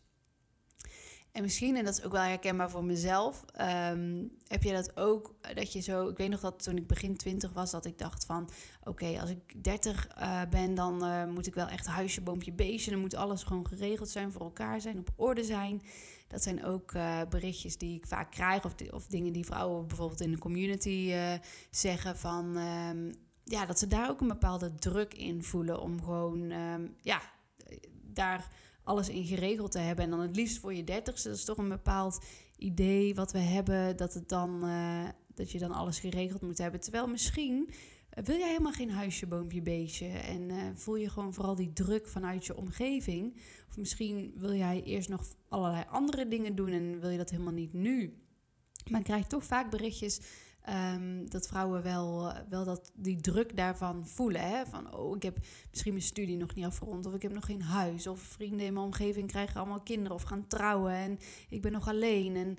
En 1.33 1.43
misschien, 1.43 1.77
en 1.77 1.85
dat 1.85 1.99
is 1.99 2.05
ook 2.05 2.13
wel 2.13 2.23
herkenbaar 2.23 2.71
voor 2.71 2.85
mezelf, 2.85 3.45
um, 3.61 4.31
heb 4.47 4.63
je 4.63 4.73
dat 4.73 4.97
ook, 4.97 5.35
dat 5.55 5.73
je 5.73 5.81
zo, 5.81 6.09
ik 6.09 6.17
weet 6.17 6.31
nog 6.31 6.41
dat 6.41 6.63
toen 6.63 6.77
ik 6.77 6.87
begin 6.87 7.17
twintig 7.17 7.53
was, 7.53 7.71
dat 7.71 7.85
ik 7.85 7.99
dacht 7.99 8.25
van, 8.25 8.51
oké, 8.83 9.21
als 9.21 9.31
ik 9.31 9.65
30 9.65 10.09
uh, 10.19 10.43
eh, 10.43 10.49
ben, 10.49 10.75
dan 10.75 11.05
uh, 11.05 11.27
moet 11.27 11.47
ik 11.47 11.55
wel 11.55 11.67
echt 11.67 11.87
huisje, 11.87 12.21
boompje, 12.21 12.53
beestje, 12.53 12.91
dan 12.91 13.01
moet 13.01 13.15
alles 13.15 13.43
gewoon 13.43 13.67
geregeld 13.67 14.09
zijn, 14.09 14.33
voor 14.33 14.43
elkaar 14.43 14.81
zijn, 14.81 14.99
op 14.99 15.11
orde 15.17 15.45
zijn. 15.45 15.83
Dat 16.29 16.43
zijn 16.43 16.65
ook 16.65 16.93
uh, 16.93 17.21
berichtjes 17.29 17.79
die 17.79 17.97
ik 17.97 18.07
vaak 18.07 18.31
krijg, 18.31 18.65
of, 18.65 18.75
of 18.91 19.07
dingen 19.07 19.33
die 19.33 19.45
vrouwen 19.45 19.87
bijvoorbeeld 19.87 20.21
in 20.21 20.31
de 20.31 20.39
community 20.39 21.15
zeggen 21.71 22.17
van, 22.17 22.57
um, 22.57 23.13
ja, 23.45 23.67
dat 23.67 23.79
ze 23.79 23.87
daar 23.87 24.11
ook 24.11 24.21
een 24.21 24.29
bepaalde 24.29 24.75
druk 24.75 25.15
in 25.15 25.43
voelen 25.43 25.81
om 25.81 26.03
gewoon, 26.03 26.51
um, 26.51 26.95
ja, 27.01 27.21
daar 28.03 28.51
alles 28.89 29.09
in 29.09 29.25
geregeld 29.25 29.73
te 29.73 29.79
hebben. 29.79 30.05
En 30.05 30.11
dan 30.11 30.21
het 30.21 30.37
liefst 30.37 30.59
voor 30.59 30.75
je 30.75 30.85
dertigste. 30.85 31.29
Dat 31.29 31.39
is 31.39 31.45
toch 31.45 31.59
een 31.59 31.69
bepaald 31.69 32.25
idee 32.57 33.15
wat 33.15 33.33
we 33.33 33.39
hebben. 33.39 33.97
Dat, 33.97 34.15
het 34.15 34.29
dan, 34.29 34.69
uh, 34.69 35.09
dat 35.35 35.51
je 35.51 35.59
dan 35.59 35.73
alles 35.73 35.99
geregeld 35.99 36.43
moet 36.43 36.59
hebben. 36.59 36.81
Terwijl 36.81 37.07
misschien 37.07 37.71
wil 38.25 38.37
jij 38.37 38.49
helemaal 38.49 38.73
geen 38.73 38.91
huisje, 38.91 39.27
boompje, 39.27 39.63
beestje. 39.63 40.07
En 40.07 40.51
uh, 40.51 40.63
voel 40.75 40.97
je 40.97 41.11
gewoon 41.11 41.35
vooral 41.35 41.55
die 41.55 41.73
druk 41.73 42.09
vanuit 42.09 42.47
je 42.47 42.57
omgeving. 42.57 43.37
Of 43.69 43.77
misschien 43.77 44.33
wil 44.37 44.55
jij 44.55 44.83
eerst 44.83 45.09
nog 45.09 45.25
allerlei 45.49 45.85
andere 45.91 46.29
dingen 46.29 46.55
doen. 46.55 46.69
En 46.69 47.01
wil 47.01 47.11
je 47.11 47.19
dat 47.19 47.31
helemaal 47.31 47.53
niet 47.53 47.73
nu. 47.73 48.23
Maar 48.91 49.01
ik 49.01 49.07
krijg 49.07 49.27
toch 49.27 49.45
vaak 49.45 49.71
berichtjes 49.71 50.21
Um, 50.95 51.31
dat 51.31 51.47
vrouwen 51.47 51.83
wel, 51.83 52.31
eh, 52.31 52.41
wel 52.49 52.65
dat, 52.65 52.93
die 52.95 53.21
druk 53.21 53.57
daarvan 53.57 54.07
voelen. 54.07 54.41
Hè? 54.41 54.67
Van, 54.67 54.95
oh, 54.95 55.17
ik 55.17 55.23
heb 55.23 55.39
misschien 55.71 55.93
mijn 55.93 56.05
studie 56.05 56.37
nog 56.37 56.55
niet 56.55 56.65
afgerond. 56.65 57.07
Of 57.07 57.15
ik 57.15 57.23
heb 57.23 57.33
nog 57.33 57.45
geen 57.45 57.63
huis. 57.63 58.07
Of 58.07 58.21
vrienden 58.21 58.67
in 58.67 58.73
mijn 58.73 58.85
omgeving 58.85 59.29
krijgen 59.29 59.61
allemaal 59.61 59.83
kinderen. 59.83 60.15
Of 60.15 60.23
gaan 60.23 60.47
trouwen. 60.47 60.93
En 60.93 61.19
ik 61.49 61.63
ben 61.63 61.73
nog 61.73 61.89
alleen. 61.89 62.37
En 62.37 62.57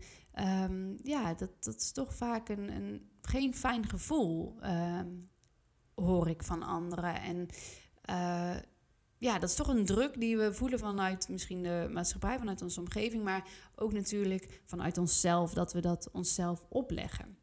um, 0.70 0.98
ja, 1.04 1.34
dat, 1.34 1.50
dat 1.64 1.76
is 1.76 1.92
toch 1.92 2.14
vaak 2.14 2.50
een, 2.50 2.76
een 2.76 3.10
geen 3.22 3.56
fijn 3.56 3.88
gevoel, 3.88 4.56
um, 4.64 5.29
hoor 6.02 6.30
ik 6.30 6.44
van 6.44 6.64
anderen. 6.64 7.22
En 7.22 7.48
uh, 8.10 8.56
ja, 9.18 9.40
dat 9.40 9.50
is 9.50 9.56
toch 9.56 9.68
een 9.68 9.86
druk 9.86 10.20
die 10.20 10.38
we 10.38 10.54
voelen 10.54 10.80
vanuit 10.80 11.30
misschien 11.30 11.64
de 11.64 11.90
maatschappij, 11.92 12.38
vanuit 12.38 12.62
onze 12.62 12.80
omgeving. 12.80 13.24
Maar 13.24 13.48
ook 13.76 13.94
natuurlijk 13.94 14.62
vanuit 14.66 14.98
onszelf, 14.98 15.54
dat 15.54 15.74
we 15.74 15.82
dat 15.82 16.10
onszelf 16.12 16.66
opleggen. 16.70 17.38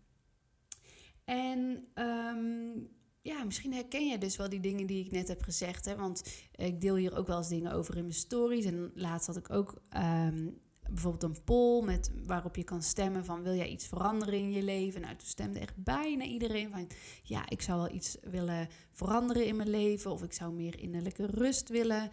En 1.25 1.89
um, 1.95 2.89
ja, 3.23 3.45
misschien 3.45 3.73
herken 3.73 4.07
je 4.07 4.19
dus 4.19 4.37
wel 4.37 4.49
die 4.49 4.61
dingen 4.61 4.87
die 4.87 5.05
ik 5.05 5.11
net 5.11 5.29
heb 5.29 5.43
gezegd. 5.43 5.85
Hè? 5.85 5.97
Want 5.97 6.23
ik 6.55 6.81
deel 6.81 6.95
hier 6.95 7.17
ook 7.17 7.27
wel 7.27 7.39
eens 7.39 7.49
dingen 7.49 7.73
over 7.73 7.97
in 7.97 8.03
mijn 8.03 8.15
stories. 8.15 8.65
En 8.65 8.91
laatst 8.95 9.27
had 9.27 9.37
ik 9.37 9.51
ook 9.51 9.83
um, 9.97 10.59
bijvoorbeeld 10.89 11.23
een 11.23 11.45
poll 11.45 11.85
met, 11.85 12.11
waarop 12.27 12.57
je 12.57 12.65
kan 12.65 12.83
stemmen 12.83 13.25
van 13.25 13.43
wil 13.43 13.55
jij 13.55 13.69
iets 13.69 13.87
veranderen 13.87 14.35
in 14.35 14.53
je 14.53 14.63
leven? 14.63 15.01
Nou, 15.01 15.17
toen 15.17 15.29
stemde 15.29 15.59
echt 15.59 15.77
bijna 15.77 16.25
iedereen 16.25 16.71
van 16.71 16.87
ja, 17.23 17.49
ik 17.49 17.63
zou 17.63 17.81
wel 17.81 17.95
iets 17.95 18.17
willen 18.23 18.69
veranderen 18.93 19.47
in 19.47 19.57
mijn 19.57 19.71
leven. 19.71 20.11
Of 20.11 20.23
ik 20.23 20.33
zou 20.33 20.53
meer 20.53 20.79
innerlijke 20.81 21.27
rust 21.27 21.69
willen. 21.69 22.11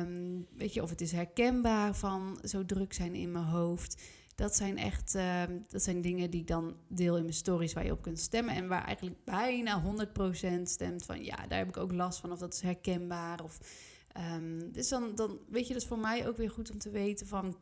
Um, 0.00 0.46
weet 0.56 0.74
je, 0.74 0.82
of 0.82 0.90
het 0.90 1.00
is 1.00 1.12
herkenbaar 1.12 1.94
van 1.94 2.38
zo 2.42 2.64
druk 2.64 2.92
zijn 2.92 3.14
in 3.14 3.32
mijn 3.32 3.44
hoofd. 3.44 4.02
Dat 4.34 4.56
zijn 4.56 4.78
echt 4.78 5.14
ehm, 5.14 5.58
dat 5.68 5.82
zijn 5.82 6.00
dingen 6.00 6.30
die 6.30 6.44
dan 6.44 6.76
deel 6.88 7.16
in 7.16 7.22
mijn 7.22 7.34
stories 7.34 7.72
waar 7.72 7.84
je 7.84 7.92
op 7.92 8.02
kunt 8.02 8.18
stemmen. 8.18 8.54
En 8.54 8.68
waar 8.68 8.84
eigenlijk 8.84 9.24
bijna 9.24 9.82
100% 10.58 10.62
stemt 10.62 11.04
van 11.04 11.24
ja, 11.24 11.46
daar 11.46 11.58
heb 11.58 11.68
ik 11.68 11.76
ook 11.76 11.92
last 11.92 12.20
van. 12.20 12.32
Of 12.32 12.38
dat 12.38 12.54
is 12.54 12.60
herkenbaar. 12.60 13.42
Of, 13.42 13.58
um, 14.34 14.72
dus 14.72 14.88
dan, 14.88 15.14
dan 15.14 15.38
weet 15.48 15.66
je, 15.66 15.72
dat 15.72 15.82
is 15.82 15.88
voor 15.88 15.98
mij 15.98 16.28
ook 16.28 16.36
weer 16.36 16.50
goed 16.50 16.70
om 16.70 16.78
te 16.78 16.90
weten 16.90 17.26
van 17.26 17.56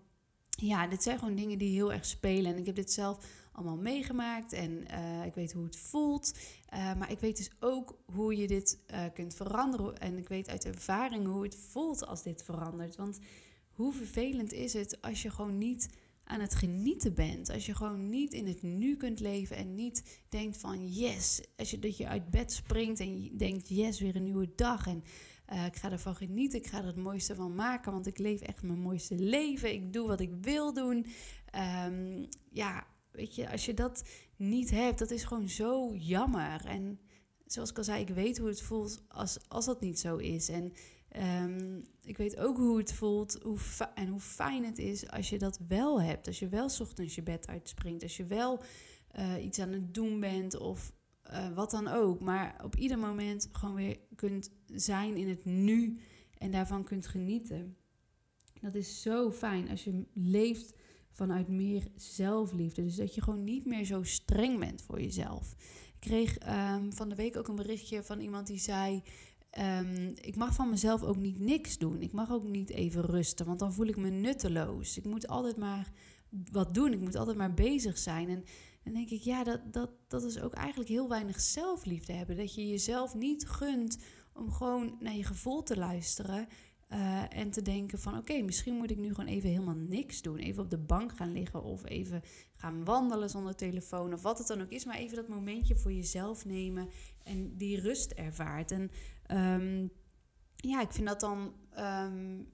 ja, 0.66 0.86
dit 0.86 1.02
zijn 1.02 1.18
gewoon 1.18 1.34
dingen 1.34 1.58
die 1.58 1.74
heel 1.74 1.92
erg 1.92 2.06
spelen. 2.06 2.52
En 2.52 2.58
ik 2.58 2.66
heb 2.66 2.74
dit 2.74 2.92
zelf 2.92 3.26
allemaal 3.52 3.76
meegemaakt 3.76 4.52
en 4.52 4.88
eh, 4.88 5.26
ik 5.26 5.34
weet 5.34 5.52
hoe 5.52 5.64
het 5.64 5.76
voelt. 5.76 6.32
Eh, 6.68 6.94
maar 6.94 7.10
ik 7.10 7.18
weet 7.18 7.36
dus 7.36 7.50
ook 7.60 7.98
hoe 8.04 8.36
je 8.36 8.46
dit 8.46 8.78
uh, 8.90 9.04
kunt 9.14 9.34
veranderen. 9.34 9.98
En 9.98 10.18
ik 10.18 10.28
weet 10.28 10.48
uit 10.48 10.64
ervaring 10.64 11.26
hoe 11.26 11.42
het 11.42 11.56
voelt 11.56 12.06
als 12.06 12.22
dit 12.22 12.42
verandert. 12.42 12.96
Want 12.96 13.18
hoe 13.70 13.92
vervelend 13.92 14.52
is 14.52 14.72
het 14.72 15.02
als 15.02 15.22
je 15.22 15.30
gewoon 15.30 15.58
niet 15.58 15.88
aan 16.24 16.40
het 16.40 16.54
genieten 16.54 17.14
bent. 17.14 17.50
Als 17.50 17.66
je 17.66 17.74
gewoon 17.74 18.08
niet 18.08 18.32
in 18.32 18.46
het 18.46 18.62
nu 18.62 18.96
kunt 18.96 19.20
leven 19.20 19.56
en 19.56 19.74
niet 19.74 20.22
denkt 20.28 20.56
van 20.56 20.92
yes. 20.92 21.40
Als 21.56 21.70
je 21.70 21.78
dat 21.78 21.96
je 21.96 22.08
uit 22.08 22.30
bed 22.30 22.52
springt 22.52 23.00
en 23.00 23.22
je 23.22 23.36
denkt 23.36 23.68
yes, 23.68 24.00
weer 24.00 24.16
een 24.16 24.22
nieuwe 24.22 24.52
dag. 24.56 24.86
En 24.86 25.04
uh, 25.52 25.66
ik 25.66 25.76
ga 25.76 25.90
ervan 25.90 26.14
genieten, 26.14 26.58
ik 26.58 26.66
ga 26.66 26.78
er 26.78 26.86
het 26.86 26.96
mooiste 26.96 27.34
van 27.34 27.54
maken, 27.54 27.92
want 27.92 28.06
ik 28.06 28.18
leef 28.18 28.40
echt 28.40 28.62
mijn 28.62 28.78
mooiste 28.78 29.14
leven. 29.14 29.72
Ik 29.72 29.92
doe 29.92 30.06
wat 30.06 30.20
ik 30.20 30.30
wil 30.40 30.72
doen. 30.72 31.06
Um, 31.86 32.28
ja, 32.50 32.86
weet 33.10 33.34
je, 33.34 33.50
als 33.50 33.64
je 33.64 33.74
dat 33.74 34.04
niet 34.36 34.70
hebt, 34.70 34.98
dat 34.98 35.10
is 35.10 35.24
gewoon 35.24 35.48
zo 35.48 35.94
jammer. 35.94 36.66
En 36.66 37.00
zoals 37.46 37.70
ik 37.70 37.78
al 37.78 37.84
zei, 37.84 38.00
ik 38.00 38.08
weet 38.08 38.38
hoe 38.38 38.48
het 38.48 38.62
voelt 38.62 39.02
als, 39.08 39.38
als 39.48 39.64
dat 39.64 39.80
niet 39.80 39.98
zo 39.98 40.16
is. 40.16 40.48
En 40.48 40.72
um, 41.44 41.84
ik 42.02 42.16
weet 42.16 42.36
ook 42.36 42.56
hoe 42.56 42.78
het 42.78 42.92
voelt 42.92 43.38
hoe 43.42 43.58
en 43.94 44.08
hoe 44.08 44.20
fijn 44.20 44.64
het 44.64 44.78
is 44.78 45.10
als 45.10 45.28
je 45.28 45.38
dat 45.38 45.60
wel 45.68 46.02
hebt. 46.02 46.26
Als 46.26 46.38
je 46.38 46.48
wel 46.48 46.68
ochtends 46.80 47.14
je 47.14 47.22
bed 47.22 47.48
uitspringt. 47.48 48.02
Als 48.02 48.16
je 48.16 48.24
wel 48.24 48.62
uh, 49.18 49.44
iets 49.44 49.58
aan 49.58 49.72
het 49.72 49.94
doen 49.94 50.20
bent 50.20 50.56
of 50.56 50.92
uh, 51.32 51.54
wat 51.54 51.70
dan 51.70 51.88
ook. 51.88 52.20
Maar 52.20 52.60
op 52.64 52.76
ieder 52.76 52.98
moment 52.98 53.48
gewoon 53.52 53.74
weer 53.74 53.98
kunt 54.14 54.50
zijn 54.66 55.16
in 55.16 55.28
het 55.28 55.44
nu 55.44 56.00
en 56.38 56.50
daarvan 56.50 56.84
kunt 56.84 57.06
genieten. 57.06 57.76
Dat 58.60 58.74
is 58.74 59.02
zo 59.02 59.30
fijn 59.30 59.70
als 59.70 59.84
je 59.84 60.04
leeft 60.14 60.74
vanuit 61.10 61.48
meer 61.48 61.82
zelfliefde. 61.94 62.82
Dus 62.82 62.96
dat 62.96 63.14
je 63.14 63.22
gewoon 63.22 63.44
niet 63.44 63.66
meer 63.66 63.84
zo 63.84 64.02
streng 64.02 64.58
bent 64.58 64.82
voor 64.82 65.00
jezelf. 65.00 65.54
Ik 65.94 66.00
kreeg 66.00 66.38
um, 66.48 66.92
van 66.92 67.08
de 67.08 67.14
week 67.14 67.36
ook 67.36 67.48
een 67.48 67.54
berichtje 67.56 68.02
van 68.02 68.20
iemand 68.20 68.46
die 68.46 68.58
zei. 68.58 69.02
Um, 69.58 70.12
ik 70.20 70.36
mag 70.36 70.54
van 70.54 70.70
mezelf 70.70 71.02
ook 71.02 71.16
niet 71.16 71.38
niks 71.38 71.78
doen. 71.78 72.02
Ik 72.02 72.12
mag 72.12 72.30
ook 72.30 72.48
niet 72.48 72.70
even 72.70 73.02
rusten, 73.02 73.46
want 73.46 73.58
dan 73.58 73.72
voel 73.72 73.86
ik 73.86 73.96
me 73.96 74.10
nutteloos. 74.10 74.96
Ik 74.96 75.04
moet 75.04 75.28
altijd 75.28 75.56
maar 75.56 75.92
wat 76.52 76.74
doen. 76.74 76.92
Ik 76.92 77.00
moet 77.00 77.16
altijd 77.16 77.36
maar 77.36 77.54
bezig 77.54 77.98
zijn. 77.98 78.28
En 78.28 78.44
dan 78.84 78.92
denk 78.92 79.10
ik, 79.10 79.20
ja, 79.20 79.44
dat, 79.44 79.72
dat, 79.72 79.90
dat 80.08 80.22
is 80.22 80.40
ook 80.40 80.54
eigenlijk 80.54 80.88
heel 80.90 81.08
weinig 81.08 81.40
zelfliefde 81.40 82.12
hebben. 82.12 82.36
Dat 82.36 82.54
je 82.54 82.68
jezelf 82.68 83.14
niet 83.14 83.48
gunt 83.48 83.98
om 84.34 84.52
gewoon 84.52 84.96
naar 85.00 85.14
je 85.14 85.24
gevoel 85.24 85.62
te 85.62 85.76
luisteren. 85.76 86.48
Uh, 86.92 87.36
en 87.36 87.50
te 87.50 87.62
denken 87.62 87.98
van 87.98 88.18
oké, 88.18 88.42
misschien 88.42 88.74
moet 88.74 88.90
ik 88.90 88.98
nu 88.98 89.14
gewoon 89.14 89.30
even 89.30 89.48
helemaal 89.48 89.74
niks 89.74 90.22
doen. 90.22 90.38
Even 90.38 90.62
op 90.62 90.70
de 90.70 90.78
bank 90.78 91.16
gaan 91.16 91.32
liggen 91.32 91.62
of 91.62 91.84
even 91.84 92.22
gaan 92.54 92.84
wandelen 92.84 93.30
zonder 93.30 93.54
telefoon 93.54 94.12
of 94.12 94.22
wat 94.22 94.38
het 94.38 94.46
dan 94.46 94.60
ook 94.60 94.70
is. 94.70 94.84
Maar 94.84 94.96
even 94.96 95.16
dat 95.16 95.28
momentje 95.28 95.76
voor 95.76 95.92
jezelf 95.92 96.44
nemen 96.44 96.88
en 97.22 97.56
die 97.56 97.80
rust 97.80 98.10
ervaart. 98.10 98.70
En 98.70 98.90
um, 99.30 99.90
ja, 100.56 100.80
ik 100.80 100.92
vind 100.92 101.06
dat 101.06 101.20
dan 101.20 101.54
um, 101.78 102.48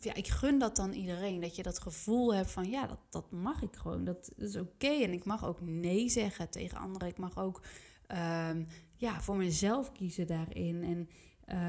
ja, 0.00 0.14
ik 0.14 0.28
gun 0.28 0.58
dat 0.58 0.76
dan 0.76 0.92
iedereen. 0.92 1.40
Dat 1.40 1.56
je 1.56 1.62
dat 1.62 1.78
gevoel 1.78 2.34
hebt 2.34 2.50
van 2.50 2.70
ja, 2.70 2.86
dat, 2.86 2.98
dat 3.10 3.30
mag 3.30 3.62
ik 3.62 3.76
gewoon. 3.76 4.04
Dat 4.04 4.32
is 4.36 4.56
oké. 4.56 4.88
En 4.88 5.12
ik 5.12 5.24
mag 5.24 5.44
ook 5.44 5.60
nee 5.60 6.08
zeggen 6.08 6.50
tegen 6.50 6.78
anderen. 6.78 7.08
Ik 7.08 7.18
mag 7.18 7.38
ook 7.38 7.62
um, 8.08 8.66
ja, 8.96 9.20
voor 9.20 9.36
mezelf 9.36 9.92
kiezen 9.92 10.26
daarin. 10.26 10.82
En 10.82 11.08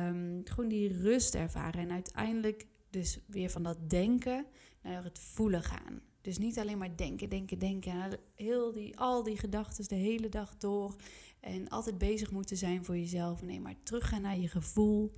um, 0.07 0.41
gewoon 0.43 0.69
die 0.69 1.01
rust 1.01 1.35
ervaren. 1.35 1.81
En 1.81 1.91
uiteindelijk 1.91 2.65
dus 2.89 3.19
weer 3.27 3.49
van 3.49 3.63
dat 3.63 3.89
denken 3.89 4.45
naar 4.81 5.03
het 5.03 5.19
voelen 5.19 5.63
gaan. 5.63 6.01
Dus 6.21 6.37
niet 6.37 6.59
alleen 6.59 6.77
maar 6.77 6.95
denken, 6.95 7.29
denken, 7.29 7.59
denken. 7.59 8.19
Heel 8.35 8.73
die, 8.73 8.99
al 8.99 9.23
die 9.23 9.37
gedachten 9.37 9.87
de 9.87 9.95
hele 9.95 10.29
dag 10.29 10.57
door. 10.57 10.95
En 11.39 11.69
altijd 11.69 11.97
bezig 11.97 12.31
moeten 12.31 12.57
zijn 12.57 12.85
voor 12.85 12.97
jezelf. 12.97 13.41
Nee, 13.41 13.59
maar 13.59 13.75
teruggaan 13.83 14.21
naar 14.21 14.39
je 14.39 14.47
gevoel. 14.47 15.11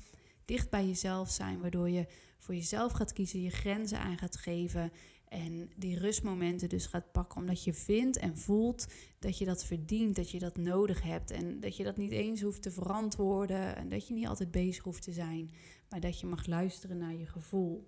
Dicht 0.46 0.70
bij 0.70 0.88
jezelf 0.88 1.30
zijn, 1.30 1.62
waardoor 1.62 1.90
je 1.90 2.08
voor 2.38 2.56
jezelf 2.56 2.92
gaat 2.92 3.14
kiezen, 3.14 3.42
je 3.42 3.50
grenzen 3.50 4.00
aan 4.00 4.18
gaat 4.18 4.38
geven 4.38 4.92
en 5.34 5.70
die 5.76 6.00
rustmomenten 6.00 6.70
dus 6.70 6.86
gaat 6.86 7.12
pakken 7.12 7.40
omdat 7.42 7.64
je 7.64 7.74
vindt 7.74 8.18
en 8.18 8.38
voelt 8.38 8.88
dat 9.20 9.38
je 9.38 9.46
dat 9.46 9.66
verdient, 9.66 10.16
dat 10.16 10.32
je 10.32 10.40
dat 10.40 10.58
nodig 10.58 11.02
hebt 11.02 11.32
en 11.32 11.60
dat 11.60 11.78
je 11.78 11.84
dat 11.84 11.98
niet 11.98 12.12
eens 12.12 12.42
hoeft 12.42 12.62
te 12.62 12.72
verantwoorden 12.72 13.76
en 13.76 13.90
dat 13.90 14.08
je 14.08 14.14
niet 14.14 14.28
altijd 14.28 14.52
bezig 14.52 14.84
hoeft 14.84 15.02
te 15.02 15.12
zijn, 15.12 15.52
maar 15.90 16.00
dat 16.00 16.20
je 16.20 16.28
mag 16.28 16.46
luisteren 16.46 16.98
naar 16.98 17.16
je 17.16 17.28
gevoel. 17.28 17.88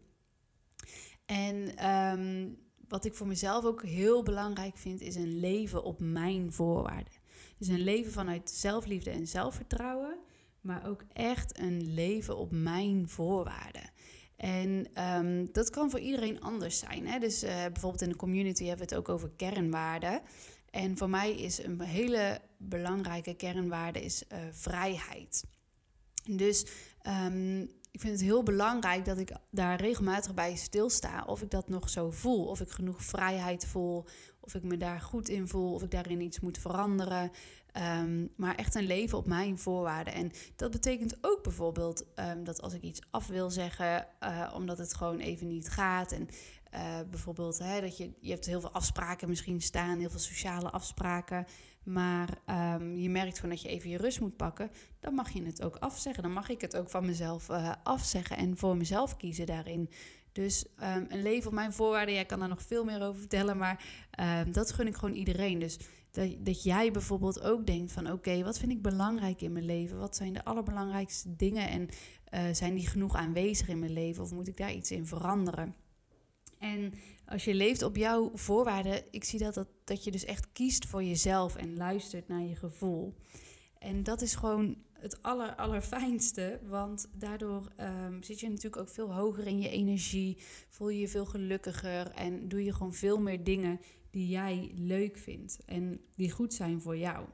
En 1.25 1.89
um, 1.89 2.57
wat 2.87 3.05
ik 3.05 3.15
voor 3.15 3.27
mezelf 3.27 3.65
ook 3.65 3.83
heel 3.83 4.23
belangrijk 4.23 4.77
vind, 4.77 5.01
is 5.01 5.15
een 5.15 5.39
leven 5.39 5.83
op 5.83 5.99
mijn 5.99 6.51
voorwaarden. 6.53 7.13
Dus 7.57 7.67
een 7.67 7.83
leven 7.83 8.11
vanuit 8.11 8.49
zelfliefde 8.49 9.09
en 9.09 9.27
zelfvertrouwen, 9.27 10.17
maar 10.65 10.87
ook 10.87 11.03
echt 11.13 11.59
een 11.59 11.93
leven 11.93 12.37
op 12.37 12.51
mijn 12.51 13.09
voorwaarden. 13.09 13.89
En 14.35 14.87
um, 15.15 15.51
dat 15.51 15.69
kan 15.69 15.89
voor 15.89 15.99
iedereen 15.99 16.41
anders 16.41 16.79
zijn. 16.79 17.07
Hè? 17.07 17.19
Dus 17.19 17.43
uh, 17.43 17.49
bijvoorbeeld 17.49 18.01
in 18.01 18.09
de 18.09 18.15
community 18.15 18.65
hebben 18.65 18.87
we 18.87 18.95
het 18.95 19.03
ook 19.03 19.15
over 19.15 19.31
kernwaarden. 19.35 20.21
En 20.69 20.97
voor 20.97 21.09
mij 21.09 21.31
is 21.31 21.63
een 21.63 21.81
hele 21.81 22.41
belangrijke 22.57 23.33
kernwaarde 23.33 24.01
is, 24.01 24.23
uh, 24.31 24.37
vrijheid. 24.51 25.45
Dus 26.29 26.65
um, 27.07 27.69
ik 27.91 28.01
vind 28.01 28.13
het 28.13 28.21
heel 28.21 28.43
belangrijk 28.43 29.05
dat 29.05 29.17
ik 29.17 29.31
daar 29.51 29.81
regelmatig 29.81 30.33
bij 30.33 30.55
stilsta. 30.55 31.23
Of 31.25 31.41
ik 31.41 31.49
dat 31.49 31.69
nog 31.69 31.89
zo 31.89 32.11
voel. 32.11 32.45
Of 32.45 32.61
ik 32.61 32.69
genoeg 32.69 33.03
vrijheid 33.03 33.65
voel. 33.65 34.05
Of 34.39 34.55
ik 34.55 34.63
me 34.63 34.77
daar 34.77 35.01
goed 35.01 35.29
in 35.29 35.47
voel. 35.47 35.73
Of 35.73 35.83
ik 35.83 35.91
daarin 35.91 36.21
iets 36.21 36.39
moet 36.39 36.57
veranderen. 36.57 37.31
Um, 37.77 38.29
maar 38.35 38.55
echt 38.55 38.75
een 38.75 38.85
leven 38.85 39.17
op 39.17 39.27
mijn 39.27 39.59
voorwaarden. 39.59 40.13
En 40.13 40.31
dat 40.55 40.71
betekent 40.71 41.17
ook 41.21 41.43
bijvoorbeeld 41.43 42.05
um, 42.15 42.43
dat 42.43 42.61
als 42.61 42.73
ik 42.73 42.81
iets 42.81 43.01
af 43.11 43.27
wil 43.27 43.49
zeggen, 43.49 44.07
uh, 44.23 44.51
omdat 44.55 44.77
het 44.77 44.93
gewoon 44.93 45.19
even 45.19 45.47
niet 45.47 45.69
gaat. 45.69 46.11
En 46.11 46.29
uh, 46.73 46.79
bijvoorbeeld 47.09 47.57
hè, 47.57 47.81
dat 47.81 47.97
je, 47.97 48.11
je 48.19 48.31
hebt 48.31 48.45
heel 48.45 48.59
veel 48.59 48.71
afspraken 48.71 49.29
misschien 49.29 49.61
staan, 49.61 49.99
heel 49.99 50.09
veel 50.09 50.19
sociale 50.19 50.69
afspraken. 50.69 51.45
Maar 51.83 52.29
um, 52.75 52.97
je 52.97 53.09
merkt 53.09 53.35
gewoon 53.35 53.51
dat 53.51 53.61
je 53.61 53.69
even 53.69 53.89
je 53.89 53.97
rust 53.97 54.19
moet 54.19 54.35
pakken. 54.35 54.71
Dan 54.99 55.13
mag 55.13 55.29
je 55.29 55.43
het 55.43 55.63
ook 55.63 55.75
afzeggen. 55.75 56.23
Dan 56.23 56.33
mag 56.33 56.49
ik 56.49 56.61
het 56.61 56.77
ook 56.77 56.89
van 56.89 57.05
mezelf 57.05 57.49
uh, 57.49 57.71
afzeggen 57.83 58.37
en 58.37 58.57
voor 58.57 58.77
mezelf 58.77 59.17
kiezen 59.17 59.45
daarin. 59.45 59.89
Dus 60.31 60.65
een 61.09 61.21
leven 61.21 61.47
op 61.47 61.53
mijn 61.53 61.73
voorwaarden, 61.73 62.13
jij 62.13 62.25
kan 62.25 62.39
daar 62.39 62.47
nog 62.49 62.61
veel 62.61 62.83
meer 62.83 63.01
over 63.01 63.19
vertellen, 63.19 63.57
maar 63.57 63.83
dat 64.51 64.71
gun 64.71 64.87
ik 64.87 64.95
gewoon 64.95 65.15
iedereen. 65.15 65.59
Dus 65.59 65.79
dat, 66.39 66.63
jij 66.63 66.91
bijvoorbeeld 66.91 67.41
ook 67.41 67.65
denkt 67.65 67.91
van 67.91 68.11
oké, 68.11 68.43
wat 68.43 68.57
vind 68.57 68.71
ik 68.71 68.81
belangrijk 68.81 69.41
in 69.41 69.51
mijn 69.51 69.65
leven? 69.65 69.99
Wat 69.99 70.15
zijn 70.15 70.33
de 70.33 70.45
allerbelangrijkste 70.45 71.35
dingen 71.35 71.69
en 71.69 71.89
uh, 72.33 72.53
zijn 72.53 72.75
die 72.75 72.87
genoeg 72.87 73.15
aanwezig 73.15 73.67
in 73.67 73.79
mijn 73.79 73.93
leven 73.93 74.23
of 74.23 74.31
moet 74.31 74.47
ik 74.47 74.57
daar 74.57 74.73
iets 74.73 74.91
in 74.91 75.05
veranderen? 75.05 75.75
En 76.59 76.93
als 77.25 77.43
je 77.43 77.53
leeft 77.53 77.81
op 77.81 77.95
jouw 77.95 78.31
voorwaarden, 78.33 79.03
ik 79.11 79.23
zie 79.23 79.39
dat, 79.39 79.53
dat, 79.53 79.67
dat 79.83 80.03
je 80.03 80.11
dus 80.11 80.25
echt 80.25 80.51
kiest 80.51 80.85
voor 80.85 81.03
jezelf 81.03 81.55
en 81.55 81.77
luistert 81.77 82.27
naar 82.27 82.43
je 82.43 82.55
gevoel. 82.55 83.15
En 83.79 84.03
dat 84.03 84.21
is 84.21 84.35
gewoon 84.35 84.77
het 84.91 85.21
aller, 85.21 85.55
allerfijnste, 85.55 86.59
want 86.63 87.07
daardoor 87.13 87.71
um, 87.79 88.23
zit 88.23 88.39
je 88.39 88.49
natuurlijk 88.49 88.81
ook 88.81 88.89
veel 88.89 89.13
hoger 89.13 89.47
in 89.47 89.59
je 89.59 89.69
energie, 89.69 90.37
voel 90.69 90.89
je 90.89 90.99
je 90.99 91.07
veel 91.07 91.25
gelukkiger 91.25 92.11
en 92.11 92.47
doe 92.47 92.63
je 92.63 92.73
gewoon 92.73 92.93
veel 92.93 93.19
meer 93.19 93.43
dingen 93.43 93.79
die 94.15 94.27
jij 94.27 94.71
leuk 94.75 95.17
vindt 95.17 95.57
en 95.65 95.99
die 96.15 96.31
goed 96.31 96.53
zijn 96.53 96.81
voor 96.81 96.97
jou. 96.97 97.25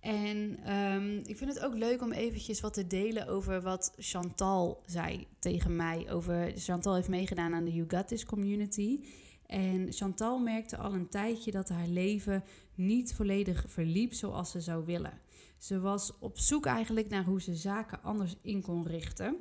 En 0.00 0.72
um, 0.72 1.18
ik 1.26 1.36
vind 1.36 1.54
het 1.54 1.64
ook 1.64 1.74
leuk 1.74 2.02
om 2.02 2.12
eventjes 2.12 2.60
wat 2.60 2.74
te 2.74 2.86
delen 2.86 3.26
over 3.26 3.62
wat 3.62 3.94
Chantal 3.98 4.82
zei 4.86 5.26
tegen 5.38 5.76
mij. 5.76 6.10
Over, 6.10 6.52
Chantal 6.56 6.94
heeft 6.94 7.08
meegedaan 7.08 7.54
aan 7.54 7.64
de 7.64 8.04
This 8.06 8.24
community. 8.24 9.00
En 9.46 9.92
Chantal 9.92 10.38
merkte 10.38 10.76
al 10.76 10.92
een 10.92 11.08
tijdje 11.08 11.50
dat 11.50 11.68
haar 11.68 11.88
leven 11.88 12.44
niet 12.74 13.14
volledig 13.14 13.64
verliep 13.68 14.12
zoals 14.12 14.50
ze 14.50 14.60
zou 14.60 14.84
willen. 14.84 15.20
Ze 15.58 15.80
was 15.80 16.18
op 16.18 16.38
zoek 16.38 16.66
eigenlijk 16.66 17.08
naar 17.08 17.24
hoe 17.24 17.40
ze 17.40 17.54
zaken 17.54 18.02
anders 18.02 18.34
in 18.42 18.62
kon 18.62 18.86
richten. 18.86 19.36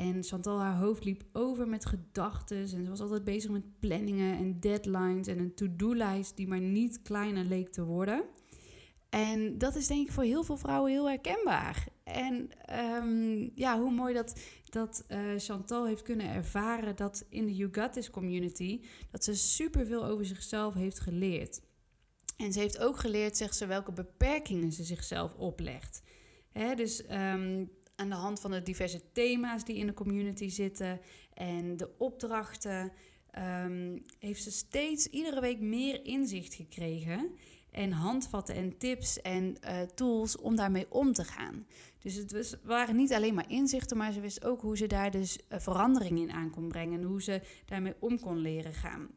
En 0.00 0.24
Chantal, 0.24 0.60
haar 0.60 0.76
hoofd 0.78 1.04
liep 1.04 1.22
over 1.32 1.68
met 1.68 1.86
gedachten. 1.86 2.56
En 2.56 2.68
ze 2.68 2.88
was 2.88 3.00
altijd 3.00 3.24
bezig 3.24 3.50
met 3.50 3.78
planningen 3.78 4.36
en 4.36 4.60
deadlines 4.60 5.26
en 5.26 5.38
een 5.38 5.54
to-do-lijst 5.54 6.36
die 6.36 6.48
maar 6.48 6.60
niet 6.60 7.02
kleiner 7.02 7.44
leek 7.44 7.72
te 7.72 7.84
worden. 7.84 8.24
En 9.10 9.58
dat 9.58 9.76
is 9.76 9.86
denk 9.86 10.06
ik 10.06 10.12
voor 10.12 10.24
heel 10.24 10.42
veel 10.42 10.56
vrouwen 10.56 10.90
heel 10.90 11.08
herkenbaar. 11.08 11.86
En 12.04 12.50
um, 13.02 13.50
ja, 13.54 13.80
hoe 13.80 13.90
mooi 13.90 14.14
dat, 14.14 14.40
dat 14.64 15.04
uh, 15.08 15.18
Chantal 15.36 15.86
heeft 15.86 16.02
kunnen 16.02 16.30
ervaren 16.30 16.96
dat 16.96 17.26
in 17.28 17.46
de 17.46 17.88
This 17.90 18.10
community... 18.10 18.80
dat 19.10 19.24
ze 19.24 19.34
superveel 19.34 20.04
over 20.04 20.26
zichzelf 20.26 20.74
heeft 20.74 21.00
geleerd. 21.00 21.60
En 22.36 22.52
ze 22.52 22.58
heeft 22.58 22.78
ook 22.78 22.98
geleerd, 22.98 23.36
zegt 23.36 23.56
ze, 23.56 23.66
welke 23.66 23.92
beperkingen 23.92 24.72
ze 24.72 24.84
zichzelf 24.84 25.34
oplegt. 25.34 26.02
Hè, 26.50 26.74
dus 26.74 27.04
um, 27.10 27.70
aan 28.00 28.08
de 28.08 28.14
hand 28.14 28.40
van 28.40 28.50
de 28.50 28.62
diverse 28.62 29.02
thema's 29.12 29.64
die 29.64 29.76
in 29.76 29.86
de 29.86 29.94
community 29.94 30.48
zitten... 30.48 31.00
en 31.34 31.76
de 31.76 31.90
opdrachten... 31.98 32.92
ehm, 33.30 33.98
heeft 34.18 34.42
ze 34.42 34.50
steeds 34.50 35.06
iedere 35.06 35.40
week 35.40 35.60
meer 35.60 36.04
inzicht 36.04 36.54
gekregen. 36.54 37.30
En 37.70 37.92
handvatten 37.92 38.54
en 38.54 38.78
tips 38.78 39.20
en 39.20 39.56
uh, 39.64 39.80
tools 39.80 40.36
om 40.36 40.56
daarmee 40.56 40.86
om 40.88 41.12
te 41.12 41.24
gaan. 41.24 41.66
Dus 41.98 42.14
het 42.14 42.32
was, 42.32 42.56
waren 42.62 42.96
niet 42.96 43.12
alleen 43.12 43.34
maar 43.34 43.50
inzichten, 43.50 43.96
maar 43.96 44.12
ze 44.12 44.20
wist 44.20 44.44
ook 44.44 44.60
hoe 44.60 44.76
ze 44.76 44.86
daar 44.86 45.10
dus 45.10 45.38
uh, 45.38 45.58
verandering 45.58 46.18
in 46.18 46.32
aan 46.32 46.50
kon 46.50 46.68
brengen. 46.68 47.00
En 47.00 47.06
hoe 47.06 47.22
ze 47.22 47.40
daarmee 47.66 47.94
om 47.98 48.20
kon 48.20 48.38
leren 48.38 48.74
gaan. 48.74 49.08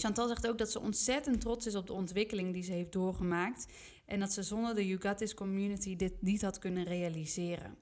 Chantal 0.00 0.28
zegt 0.28 0.48
ook 0.48 0.58
dat 0.58 0.70
ze 0.70 0.80
ontzettend 0.80 1.40
trots 1.40 1.66
is 1.66 1.74
op 1.74 1.86
de 1.86 1.92
ontwikkeling 1.92 2.52
die 2.52 2.62
ze 2.62 2.72
heeft 2.72 2.92
doorgemaakt. 2.92 3.66
En 4.06 4.20
dat 4.20 4.32
ze 4.32 4.42
zonder 4.42 4.74
de 4.74 4.86
You 4.86 5.34
community 5.34 5.96
dit 5.96 6.22
niet 6.22 6.42
had 6.42 6.58
kunnen 6.58 6.84
realiseren. 6.84 7.76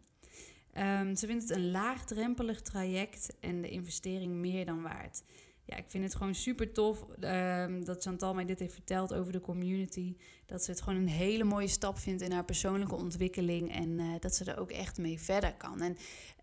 Um, 0.79 1.17
ze 1.17 1.27
vindt 1.27 1.49
het 1.49 1.59
een 1.59 1.71
laagdrempelig 1.71 2.61
traject 2.61 3.37
en 3.41 3.63
de 3.63 3.69
investering 3.69 4.33
meer 4.33 4.67
dan 4.67 4.83
waard. 4.83 5.23
Ja, 5.65 5.77
ik 5.77 5.85
vind 5.89 6.05
het 6.05 6.15
gewoon 6.15 6.35
super 6.35 6.73
tof 6.73 7.07
um, 7.21 7.85
dat 7.85 8.03
Chantal 8.03 8.35
mij 8.35 8.45
dit 8.45 8.59
heeft 8.59 8.73
verteld 8.73 9.15
over 9.15 9.33
de 9.33 9.41
community. 9.41 10.17
Dat 10.47 10.65
ze 10.65 10.71
het 10.71 10.81
gewoon 10.81 10.99
een 10.99 11.09
hele 11.09 11.45
mooie 11.45 11.69
stap 11.69 11.99
vindt 11.99 12.23
in 12.23 12.33
haar 12.33 12.45
persoonlijke 12.45 12.95
ontwikkeling. 12.95 13.75
En 13.75 13.89
uh, 13.89 14.13
dat 14.21 14.35
ze 14.35 14.45
er 14.45 14.59
ook 14.59 14.71
echt 14.71 14.99
mee 14.99 15.21
verder 15.21 15.55
kan. 15.55 15.81
En 15.81 15.93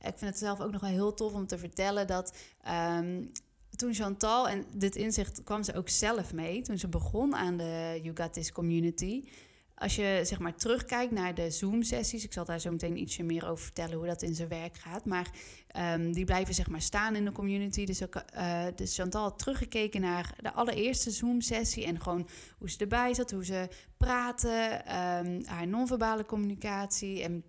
ik 0.01 0.17
vind 0.17 0.19
het 0.19 0.37
zelf 0.37 0.61
ook 0.61 0.71
nog 0.71 0.81
wel 0.81 0.89
heel 0.89 1.13
tof 1.13 1.33
om 1.33 1.47
te 1.47 1.57
vertellen 1.57 2.07
dat 2.07 2.37
um, 2.97 3.31
toen 3.75 3.93
Chantal, 3.93 4.49
en 4.49 4.65
dit 4.75 4.95
inzicht 4.95 5.43
kwam 5.43 5.63
ze 5.63 5.73
ook 5.73 5.89
zelf 5.89 6.33
mee, 6.33 6.61
toen 6.61 6.77
ze 6.77 6.87
begon 6.87 7.35
aan 7.35 7.57
de 7.57 7.99
You 8.03 8.15
Got 8.15 8.33
This 8.33 8.51
community. 8.51 9.23
Als 9.75 9.95
je 9.95 10.21
zeg 10.23 10.39
maar 10.39 10.55
terugkijkt 10.55 11.11
naar 11.11 11.33
de 11.33 11.51
Zoom-sessies, 11.51 12.23
ik 12.23 12.33
zal 12.33 12.45
daar 12.45 12.59
zo 12.59 12.71
meteen 12.71 12.97
ietsje 12.97 13.23
meer 13.23 13.47
over 13.47 13.63
vertellen 13.63 13.97
hoe 13.97 14.07
dat 14.07 14.21
in 14.21 14.35
zijn 14.35 14.49
werk 14.49 14.77
gaat. 14.77 15.05
Maar 15.05 15.29
um, 15.93 16.13
die 16.13 16.25
blijven 16.25 16.53
zeg 16.53 16.69
maar 16.69 16.81
staan 16.81 17.15
in 17.15 17.25
de 17.25 17.31
community. 17.31 17.85
Dus, 17.85 18.03
ook, 18.03 18.23
uh, 18.35 18.63
dus 18.75 18.95
Chantal 18.95 19.21
had 19.21 19.39
teruggekeken 19.39 20.01
naar 20.01 20.35
de 20.41 20.53
allereerste 20.53 21.11
Zoom-sessie 21.11 21.85
en 21.85 22.01
gewoon 22.01 22.27
hoe 22.57 22.69
ze 22.69 22.77
erbij 22.77 23.13
zat, 23.13 23.31
hoe 23.31 23.45
ze 23.45 23.67
praten, 23.97 24.73
um, 24.73 25.45
haar 25.45 25.67
non-verbale 25.67 26.25
communicatie 26.25 27.23
en 27.23 27.43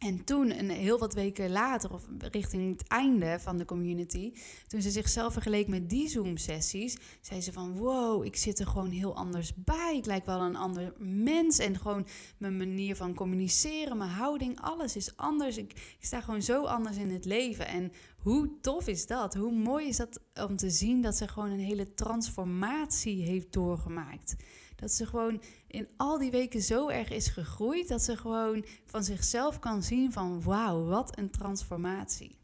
en 0.00 0.24
toen, 0.24 0.58
een 0.58 0.70
heel 0.70 0.98
wat 0.98 1.14
weken 1.14 1.50
later, 1.50 1.92
of 1.92 2.06
richting 2.18 2.78
het 2.78 2.88
einde 2.88 3.38
van 3.40 3.56
de 3.56 3.64
community, 3.64 4.32
toen 4.66 4.82
ze 4.82 4.90
zichzelf 4.90 5.32
vergeleek 5.32 5.68
met 5.68 5.90
die 5.90 6.08
Zoom-sessies, 6.08 6.96
zei 7.20 7.40
ze 7.40 7.52
van 7.52 7.76
wow, 7.76 8.24
ik 8.24 8.36
zit 8.36 8.58
er 8.58 8.66
gewoon 8.66 8.90
heel 8.90 9.16
anders 9.16 9.52
bij. 9.54 9.96
Ik 9.96 10.06
lijk 10.06 10.26
wel 10.26 10.40
een 10.40 10.56
ander 10.56 10.92
mens 10.98 11.58
en 11.58 11.78
gewoon 11.78 12.06
mijn 12.38 12.56
manier 12.56 12.96
van 12.96 13.14
communiceren, 13.14 13.96
mijn 13.96 14.10
houding, 14.10 14.60
alles 14.60 14.96
is 14.96 15.16
anders. 15.16 15.56
Ik, 15.56 15.72
ik 15.72 16.04
sta 16.04 16.20
gewoon 16.20 16.42
zo 16.42 16.64
anders 16.64 16.96
in 16.96 17.10
het 17.10 17.24
leven. 17.24 17.66
En 17.66 17.92
hoe 18.18 18.50
tof 18.60 18.86
is 18.86 19.06
dat? 19.06 19.34
Hoe 19.34 19.52
mooi 19.52 19.88
is 19.88 19.96
dat 19.96 20.20
om 20.34 20.56
te 20.56 20.70
zien 20.70 21.02
dat 21.02 21.16
ze 21.16 21.28
gewoon 21.28 21.50
een 21.50 21.58
hele 21.58 21.94
transformatie 21.94 23.22
heeft 23.22 23.52
doorgemaakt. 23.52 24.36
Dat 24.80 24.92
ze 24.92 25.06
gewoon 25.06 25.42
in 25.66 25.88
al 25.96 26.18
die 26.18 26.30
weken 26.30 26.62
zo 26.62 26.88
erg 26.88 27.10
is 27.10 27.28
gegroeid 27.28 27.88
dat 27.88 28.02
ze 28.02 28.16
gewoon 28.16 28.64
van 28.84 29.04
zichzelf 29.04 29.58
kan 29.58 29.82
zien 29.82 30.12
van 30.12 30.42
wauw, 30.42 30.84
wat 30.84 31.18
een 31.18 31.30
transformatie. 31.30 32.38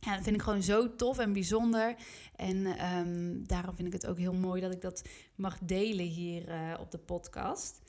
Ja, 0.00 0.14
dat 0.14 0.22
vind 0.22 0.36
ik 0.36 0.42
gewoon 0.42 0.62
zo 0.62 0.94
tof 0.94 1.18
en 1.18 1.32
bijzonder. 1.32 1.96
En 2.36 2.86
um, 2.96 3.46
daarom 3.46 3.74
vind 3.74 3.86
ik 3.86 3.92
het 3.92 4.06
ook 4.06 4.18
heel 4.18 4.34
mooi 4.34 4.60
dat 4.60 4.72
ik 4.72 4.80
dat 4.80 5.02
mag 5.34 5.58
delen 5.58 6.06
hier 6.06 6.48
uh, 6.48 6.74
op 6.80 6.90
de 6.90 6.98
podcast. 6.98 7.80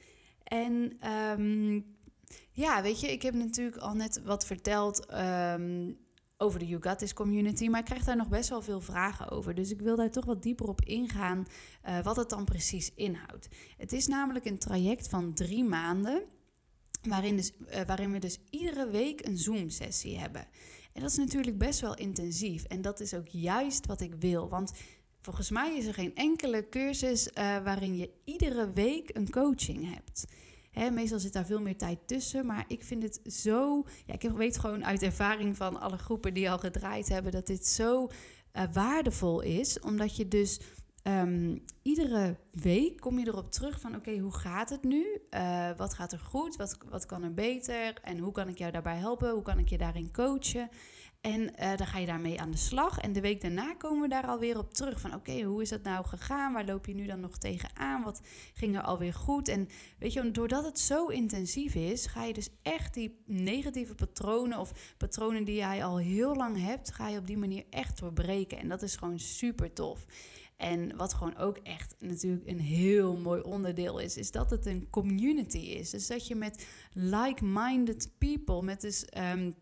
En 0.43 0.99
um, 1.39 1.85
ja, 2.51 2.81
weet 2.81 2.99
je, 2.99 3.11
ik 3.11 3.21
heb 3.21 3.33
natuurlijk 3.33 3.77
al 3.77 3.93
net 3.93 4.21
wat 4.23 4.45
verteld 4.45 5.13
um, 5.13 5.97
over 6.41 6.59
de 6.59 6.67
You 6.67 7.13
community. 7.13 7.67
Maar 7.67 7.79
ik 7.79 7.85
krijg 7.85 8.03
daar 8.03 8.15
nog 8.15 8.29
best 8.29 8.49
wel 8.49 8.61
veel 8.61 8.81
vragen 8.81 9.29
over. 9.29 9.55
Dus 9.55 9.71
ik 9.71 9.81
wil 9.81 9.95
daar 9.95 10.11
toch 10.11 10.25
wat 10.25 10.43
dieper 10.43 10.67
op 10.67 10.81
ingaan 10.81 11.47
uh, 11.87 11.99
wat 11.99 12.15
het 12.15 12.29
dan 12.29 12.45
precies 12.45 12.91
inhoudt. 12.95 13.47
Het 13.77 13.93
is 13.93 14.07
namelijk 14.07 14.45
een 14.45 14.57
traject 14.57 15.07
van 15.07 15.33
drie 15.33 15.63
maanden. 15.63 16.23
Waarin, 17.01 17.35
dus, 17.35 17.51
uh, 17.51 17.81
waarin 17.85 18.11
we 18.11 18.19
dus 18.19 18.39
iedere 18.49 18.89
week 18.89 19.25
een 19.25 19.37
Zoom-sessie 19.37 20.17
hebben. 20.17 20.47
En 20.93 21.01
dat 21.01 21.11
is 21.11 21.17
natuurlijk 21.17 21.57
best 21.57 21.79
wel 21.79 21.95
intensief. 21.95 22.63
En 22.63 22.81
dat 22.81 22.99
is 22.99 23.13
ook 23.13 23.27
juist 23.27 23.85
wat 23.85 24.01
ik 24.01 24.13
wil. 24.19 24.49
Want 24.49 24.71
volgens 25.21 25.49
mij 25.49 25.77
is 25.77 25.85
er 25.85 25.93
geen 25.93 26.15
enkele 26.15 26.69
cursus 26.69 27.27
uh, 27.27 27.33
waarin 27.63 27.97
je 27.97 28.09
iedere 28.23 28.71
week 28.73 29.15
een 29.15 29.29
coaching 29.29 29.93
hebt. 29.93 30.25
Meestal 30.73 31.19
zit 31.19 31.33
daar 31.33 31.45
veel 31.45 31.61
meer 31.61 31.77
tijd 31.77 31.99
tussen. 32.05 32.45
Maar 32.45 32.65
ik 32.67 32.83
vind 32.83 33.03
het 33.03 33.19
zo. 33.33 33.83
Ja, 34.05 34.13
ik 34.13 34.21
weet 34.21 34.59
gewoon 34.59 34.85
uit 34.85 35.03
ervaring 35.03 35.57
van 35.57 35.79
alle 35.79 35.97
groepen 35.97 36.33
die 36.33 36.51
al 36.51 36.59
gedraaid 36.59 37.09
hebben. 37.09 37.31
dat 37.31 37.47
dit 37.47 37.67
zo 37.67 38.07
uh, 38.53 38.63
waardevol 38.73 39.41
is. 39.41 39.79
Omdat 39.79 40.15
je 40.15 40.27
dus. 40.27 40.59
Um, 41.03 41.63
iedere 41.81 42.37
week 42.51 42.99
kom 42.99 43.19
je 43.19 43.27
erop 43.27 43.51
terug 43.51 43.79
van 43.79 43.95
oké, 43.95 44.17
hoe 44.17 44.33
gaat 44.33 44.69
het 44.69 44.83
nu? 44.83 45.21
Uh, 45.31 45.69
wat 45.77 45.93
gaat 45.93 46.11
er 46.11 46.19
goed? 46.19 46.55
Wat, 46.55 46.77
wat 46.89 47.05
kan 47.05 47.23
er 47.23 47.33
beter? 47.33 47.93
En 48.03 48.17
hoe 48.17 48.31
kan 48.31 48.47
ik 48.47 48.57
jou 48.57 48.71
daarbij 48.71 48.97
helpen? 48.97 49.31
Hoe 49.31 49.41
kan 49.41 49.59
ik 49.59 49.69
je 49.69 49.77
daarin 49.77 50.11
coachen? 50.11 50.69
En 51.21 51.41
uh, 51.41 51.77
dan 51.77 51.87
ga 51.87 51.97
je 51.97 52.05
daarmee 52.05 52.39
aan 52.39 52.51
de 52.51 52.57
slag. 52.57 52.97
En 52.97 53.13
de 53.13 53.21
week 53.21 53.41
daarna 53.41 53.73
komen 53.73 54.01
we 54.01 54.07
daar 54.07 54.27
alweer 54.27 54.57
op 54.57 54.73
terug. 54.73 54.99
Van 54.99 55.13
oké, 55.13 55.41
hoe 55.41 55.61
is 55.61 55.69
dat 55.69 55.83
nou 55.83 56.05
gegaan? 56.05 56.53
Waar 56.53 56.65
loop 56.65 56.85
je 56.85 56.93
nu 56.93 57.05
dan 57.05 57.19
nog 57.19 57.37
tegenaan? 57.37 58.03
Wat 58.03 58.21
ging 58.53 58.75
er 58.75 58.81
alweer 58.81 59.13
goed? 59.13 59.47
En 59.47 59.67
weet 59.97 60.13
je, 60.13 60.31
doordat 60.31 60.65
het 60.65 60.79
zo 60.79 61.05
intensief 61.05 61.75
is, 61.75 62.05
ga 62.05 62.23
je 62.23 62.33
dus 62.33 62.49
echt 62.61 62.93
die 62.93 63.23
negatieve 63.25 63.95
patronen 63.95 64.59
of 64.59 64.95
patronen 64.97 65.43
die 65.43 65.55
jij 65.55 65.83
al 65.83 65.97
heel 65.97 66.35
lang 66.35 66.57
hebt, 66.61 66.91
ga 66.91 67.09
je 67.09 67.17
op 67.17 67.27
die 67.27 67.37
manier 67.37 67.65
echt 67.69 67.99
doorbreken. 67.99 68.57
En 68.57 68.67
dat 68.67 68.81
is 68.81 68.95
gewoon 68.95 69.19
super 69.19 69.73
tof. 69.73 70.05
En 70.57 70.97
wat 70.97 71.13
gewoon 71.13 71.37
ook 71.37 71.57
echt 71.57 71.95
natuurlijk 71.99 72.47
een 72.47 72.59
heel 72.59 73.17
mooi 73.17 73.41
onderdeel 73.41 73.99
is, 73.99 74.17
is 74.17 74.31
dat 74.31 74.49
het 74.49 74.65
een 74.65 74.87
community 74.89 75.57
is. 75.57 75.89
Dus 75.89 76.07
dat 76.07 76.27
je 76.27 76.35
met 76.35 76.67
like-minded 76.93 78.11
people, 78.17 78.61
met 78.61 78.81
dus. 78.81 79.05
Um, 79.33 79.55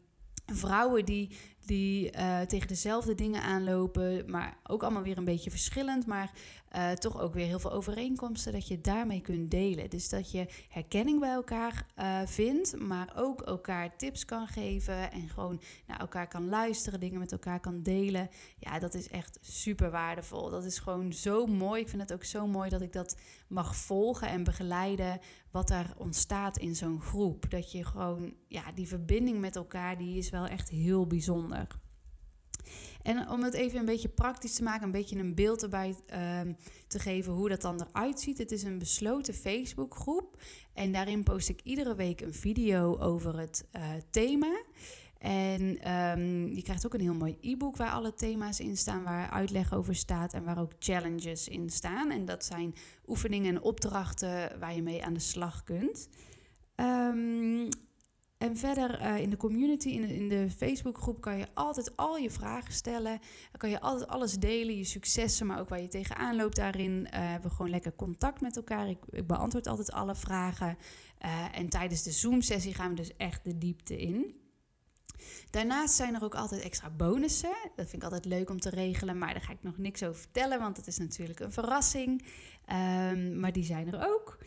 vrouwen 0.54 1.06
die, 1.06 1.30
die 1.68 2.12
uh, 2.16 2.42
tegen 2.42 2.68
dezelfde 2.68 3.16
dingen 3.16 3.42
aanlopen, 3.42 4.24
maar 4.32 4.58
ook 4.68 4.84
allemaal 4.84 5.04
weer 5.04 5.18
een 5.18 5.26
beetje 5.26 5.50
verschillend, 5.50 6.06
maar 6.06 6.32
uh, 6.76 6.92
toch 6.92 7.20
ook 7.20 7.34
weer 7.34 7.46
heel 7.46 7.60
veel 7.60 7.72
overeenkomsten, 7.72 8.54
dat 8.54 8.68
je 8.68 8.82
daarmee 8.82 9.22
kunt 9.22 9.52
delen. 9.52 9.90
Dus 9.90 10.10
dat 10.10 10.32
je 10.32 10.46
herkenning 10.70 11.20
bij 11.20 11.32
elkaar 11.32 11.86
uh, 12.00 12.20
vindt, 12.26 12.80
maar 12.80 13.14
ook 13.16 13.42
elkaar 13.42 13.98
tips 13.98 14.26
kan 14.26 14.48
geven 14.48 15.12
en 15.12 15.30
gewoon 15.30 15.62
naar 15.88 16.00
elkaar 16.00 16.28
kan 16.28 16.50
luisteren, 16.50 17.00
dingen 17.00 17.20
met 17.20 17.32
elkaar 17.32 17.60
kan 17.60 17.82
delen. 17.84 18.30
Ja, 18.60 18.80
dat 18.80 18.94
is 18.94 19.10
echt 19.10 19.38
super 19.42 19.92
waardevol. 19.92 20.50
Dat 20.50 20.66
is 20.66 20.80
gewoon 20.80 21.14
zo 21.14 21.46
mooi. 21.46 21.82
Ik 21.82 21.90
vind 21.90 22.02
het 22.02 22.14
ook 22.14 22.24
zo 22.24 22.48
mooi 22.48 22.70
dat 22.70 22.82
ik 22.82 22.94
dat 22.94 23.18
mag 23.48 23.76
volgen 23.76 24.28
en 24.28 24.44
begeleiden 24.44 25.20
wat 25.52 25.68
daar 25.68 25.94
ontstaat 25.98 26.58
in 26.58 26.76
zo'n 26.76 27.02
groep. 27.02 27.50
Dat 27.50 27.72
je 27.72 27.86
gewoon, 27.86 28.34
ja, 28.48 28.72
die 28.76 28.88
verbinding 28.88 29.40
met 29.40 29.56
elkaar, 29.56 29.98
die 29.98 30.18
is 30.18 30.30
wel 30.30 30.48
echt 30.48 30.70
heel 30.70 31.08
bijzonder. 31.08 31.57
En 33.02 33.30
om 33.30 33.44
het 33.44 33.54
even 33.54 33.80
een 33.80 33.86
beetje 33.86 34.10
praktisch 34.10 34.56
te 34.56 34.64
maken, 34.64 34.86
een 34.86 34.92
beetje 34.92 35.20
een 35.20 35.36
beeld 35.36 35.64
erbij 35.64 35.90
uh, 35.90 36.54
te 36.88 37.00
geven 37.00 37.34
hoe 37.34 37.50
dat 37.50 37.62
dan 37.62 37.82
eruit 37.82 38.20
ziet. 38.20 38.38
Het 38.38 38.52
is 38.52 38.64
een 38.64 38.78
besloten 38.78 39.34
Facebookgroep 39.34 40.42
en 40.74 40.92
daarin 40.92 41.24
post 41.24 41.50
ik 41.50 41.62
iedere 41.64 41.96
week 41.96 42.22
een 42.22 42.34
video 42.34 42.98
over 42.98 43.40
het 43.40 43.68
uh, 43.76 43.82
thema. 44.10 44.64
En 45.18 45.92
um, 45.94 46.54
je 46.54 46.62
krijgt 46.62 46.86
ook 46.86 46.94
een 46.94 47.02
heel 47.02 47.14
mooi 47.14 47.38
e-book 47.42 47.78
waar 47.78 47.92
alle 47.92 48.14
thema's 48.14 48.60
in 48.60 48.78
staan, 48.78 49.04
waar 49.04 49.30
uitleg 49.30 49.74
over 49.74 49.96
staat 49.96 50.34
en 50.34 50.44
waar 50.44 50.60
ook 50.60 50.72
challenges 50.80 51.48
in 51.48 51.70
staan. 51.70 52.12
En 52.12 52.26
dat 52.26 52.46
zijn 52.46 52.76
oefeningen 53.08 53.56
en 53.56 53.62
opdrachten 53.62 54.60
waar 54.60 54.76
je 54.76 54.82
mee 54.82 55.04
aan 55.06 55.14
de 55.14 55.20
slag 55.20 55.64
kunt. 55.64 56.10
Um, 56.76 57.68
en 58.38 58.58
verder 58.58 59.02
uh, 59.02 59.18
in 59.18 59.30
de 59.30 59.38
community, 59.38 59.90
in 59.90 60.02
de, 60.02 60.16
in 60.16 60.30
de 60.30 60.50
Facebookgroep, 60.52 61.22
kan 61.22 61.38
je 61.38 61.48
altijd 61.54 61.96
al 61.96 62.18
je 62.18 62.32
vragen 62.32 62.74
stellen. 62.74 63.20
Dan 63.52 63.58
kan 63.58 63.70
je 63.70 63.82
altijd 63.82 64.10
alles 64.10 64.34
delen, 64.34 64.78
je 64.78 64.84
successen, 64.84 65.46
maar 65.46 65.60
ook 65.60 65.70
waar 65.70 65.82
je 65.82 65.88
tegenaan 65.88 66.36
loopt 66.36 66.56
daarin. 66.56 67.08
Hebben 67.10 67.50
we 67.50 67.56
gewoon 67.56 67.72
lekker 67.72 67.96
contact 67.96 68.42
met 68.42 68.56
elkaar. 68.56 68.90
Ik, 68.90 69.00
ik 69.10 69.28
beantwoord 69.28 69.68
altijd 69.68 69.92
alle 69.92 70.16
vragen. 70.16 70.78
Uh, 71.26 71.58
en 71.58 71.70
tijdens 71.70 72.04
de 72.04 72.12
Zoom-sessie 72.12 72.74
gaan 72.74 72.90
we 72.90 72.96
dus 72.96 73.16
echt 73.18 73.44
de 73.44 73.58
diepte 73.58 73.98
in. 73.98 74.36
Daarnaast 75.50 75.96
zijn 75.96 76.16
er 76.16 76.24
ook 76.24 76.36
altijd 76.36 76.62
extra 76.62 76.90
bonussen. 76.90 77.56
Dat 77.76 77.90
vind 77.90 77.94
ik 77.94 78.04
altijd 78.04 78.26
leuk 78.26 78.50
om 78.50 78.60
te 78.60 78.70
regelen, 78.70 79.18
maar 79.18 79.34
daar 79.34 79.42
ga 79.42 79.52
ik 79.52 79.64
nog 79.64 79.78
niks 79.78 80.04
over 80.04 80.22
vertellen, 80.22 80.60
want 80.60 80.76
dat 80.76 80.88
is 80.88 80.98
natuurlijk 80.98 81.40
een 81.40 81.52
verrassing. 81.52 82.22
Um, 83.12 83.40
maar 83.40 83.52
die 83.52 83.64
zijn 83.64 83.94
er 83.94 84.08
ook. 84.08 84.38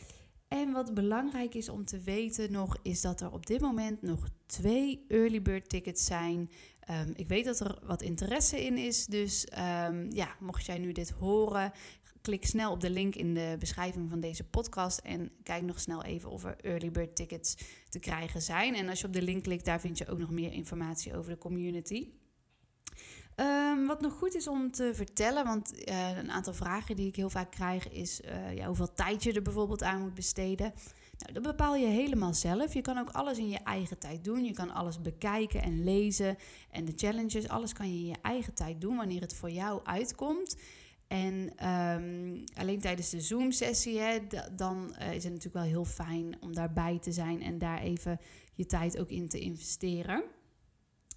En 0.51 0.73
wat 0.73 0.95
belangrijk 0.95 1.55
is 1.55 1.69
om 1.69 1.85
te 1.85 2.01
weten 2.01 2.53
nog, 2.53 2.77
is 2.83 3.01
dat 3.01 3.21
er 3.21 3.33
op 3.33 3.47
dit 3.47 3.61
moment 3.61 4.03
nog 4.03 4.29
twee 4.47 5.05
early 5.09 5.43
bird 5.43 5.69
tickets 5.69 6.05
zijn. 6.05 6.51
Um, 6.91 7.13
ik 7.17 7.29
weet 7.29 7.45
dat 7.45 7.61
er 7.61 7.79
wat 7.83 8.03
interesse 8.03 8.65
in 8.65 8.77
is, 8.79 9.07
dus 9.07 9.47
um, 9.89 10.13
ja, 10.13 10.37
mocht 10.41 10.67
jij 10.67 10.79
nu 10.79 10.93
dit 10.93 11.11
horen, 11.11 11.73
klik 12.21 12.47
snel 12.47 12.73
op 12.73 12.81
de 12.81 12.91
link 12.91 13.15
in 13.15 13.35
de 13.35 13.57
beschrijving 13.59 14.11
van 14.11 14.21
deze 14.21 14.45
podcast 14.45 14.99
en 14.99 15.31
kijk 15.43 15.63
nog 15.63 15.81
snel 15.81 16.05
even 16.05 16.31
of 16.31 16.45
er 16.45 16.57
early 16.61 16.91
bird 16.91 17.17
tickets 17.17 17.57
te 17.89 17.99
krijgen 17.99 18.43
zijn. 18.43 18.75
En 18.75 18.89
als 18.89 19.01
je 19.01 19.07
op 19.07 19.13
de 19.13 19.23
link 19.23 19.43
klikt, 19.43 19.65
daar 19.65 19.81
vind 19.81 19.99
je 19.99 20.09
ook 20.09 20.19
nog 20.19 20.31
meer 20.31 20.53
informatie 20.53 21.17
over 21.17 21.31
de 21.33 21.39
community. 21.39 22.09
Ehm, 23.41 23.87
wat 23.87 24.01
nog 24.01 24.13
goed 24.13 24.35
is 24.35 24.49
om 24.49 24.71
te 24.71 24.91
vertellen, 24.95 25.45
want 25.45 25.89
uh, 25.89 26.17
een 26.17 26.31
aantal 26.31 26.55
vragen 26.55 26.97
die 26.97 27.07
ik 27.07 27.17
heel 27.17 27.31
vaak 27.31 27.51
krijg 27.51 27.89
is 27.89 28.21
uh, 28.21 28.55
ja, 28.57 28.67
hoeveel 28.67 28.93
tijd 28.93 29.23
je 29.23 29.33
er 29.33 29.43
bijvoorbeeld 29.43 29.83
aan 29.83 30.01
moet 30.01 30.15
besteden. 30.15 30.73
Nou, 31.19 31.33
dat 31.33 31.43
bepaal 31.43 31.77
je 31.77 31.87
helemaal 31.87 32.35
zelf. 32.35 32.75
Je 32.75 32.81
kan 32.81 32.99
ook 32.99 33.11
alles 33.11 33.39
in 33.39 33.49
je 33.49 33.59
eigen 33.59 33.99
tijd 33.99 34.25
doen. 34.25 34.45
Je 34.45 34.53
kan 34.53 34.71
alles 34.71 35.01
bekijken 35.01 35.63
en 35.63 35.85
lezen. 35.85 36.37
En 36.71 36.85
de 36.85 36.93
challenges, 36.97 37.49
alles 37.49 37.73
kan 37.73 37.89
je 37.89 37.99
in 37.99 38.07
je 38.07 38.17
eigen 38.23 38.55
tijd 38.55 38.81
doen 38.81 38.97
wanneer 38.97 39.21
het 39.21 39.35
voor 39.35 39.51
jou 39.51 39.81
uitkomt. 39.85 40.57
En 41.07 41.67
um, 41.69 42.45
alleen 42.55 42.81
tijdens 42.81 43.11
de 43.11 43.21
Zoom-sessie, 43.21 44.01
dan 44.57 44.95
uh, 45.01 45.15
is 45.15 45.25
het 45.25 45.33
natuurlijk 45.33 45.55
wel 45.55 45.63
heel 45.63 45.85
fijn 45.85 46.37
om 46.41 46.55
daarbij 46.55 46.99
te 46.99 47.13
zijn 47.13 47.43
en 47.43 47.59
daar 47.59 47.81
even 47.81 48.21
je 48.55 48.67
tijd 48.67 48.99
ook 48.99 49.11
in 49.11 49.29
te 49.29 49.39
investeren. 49.39 50.25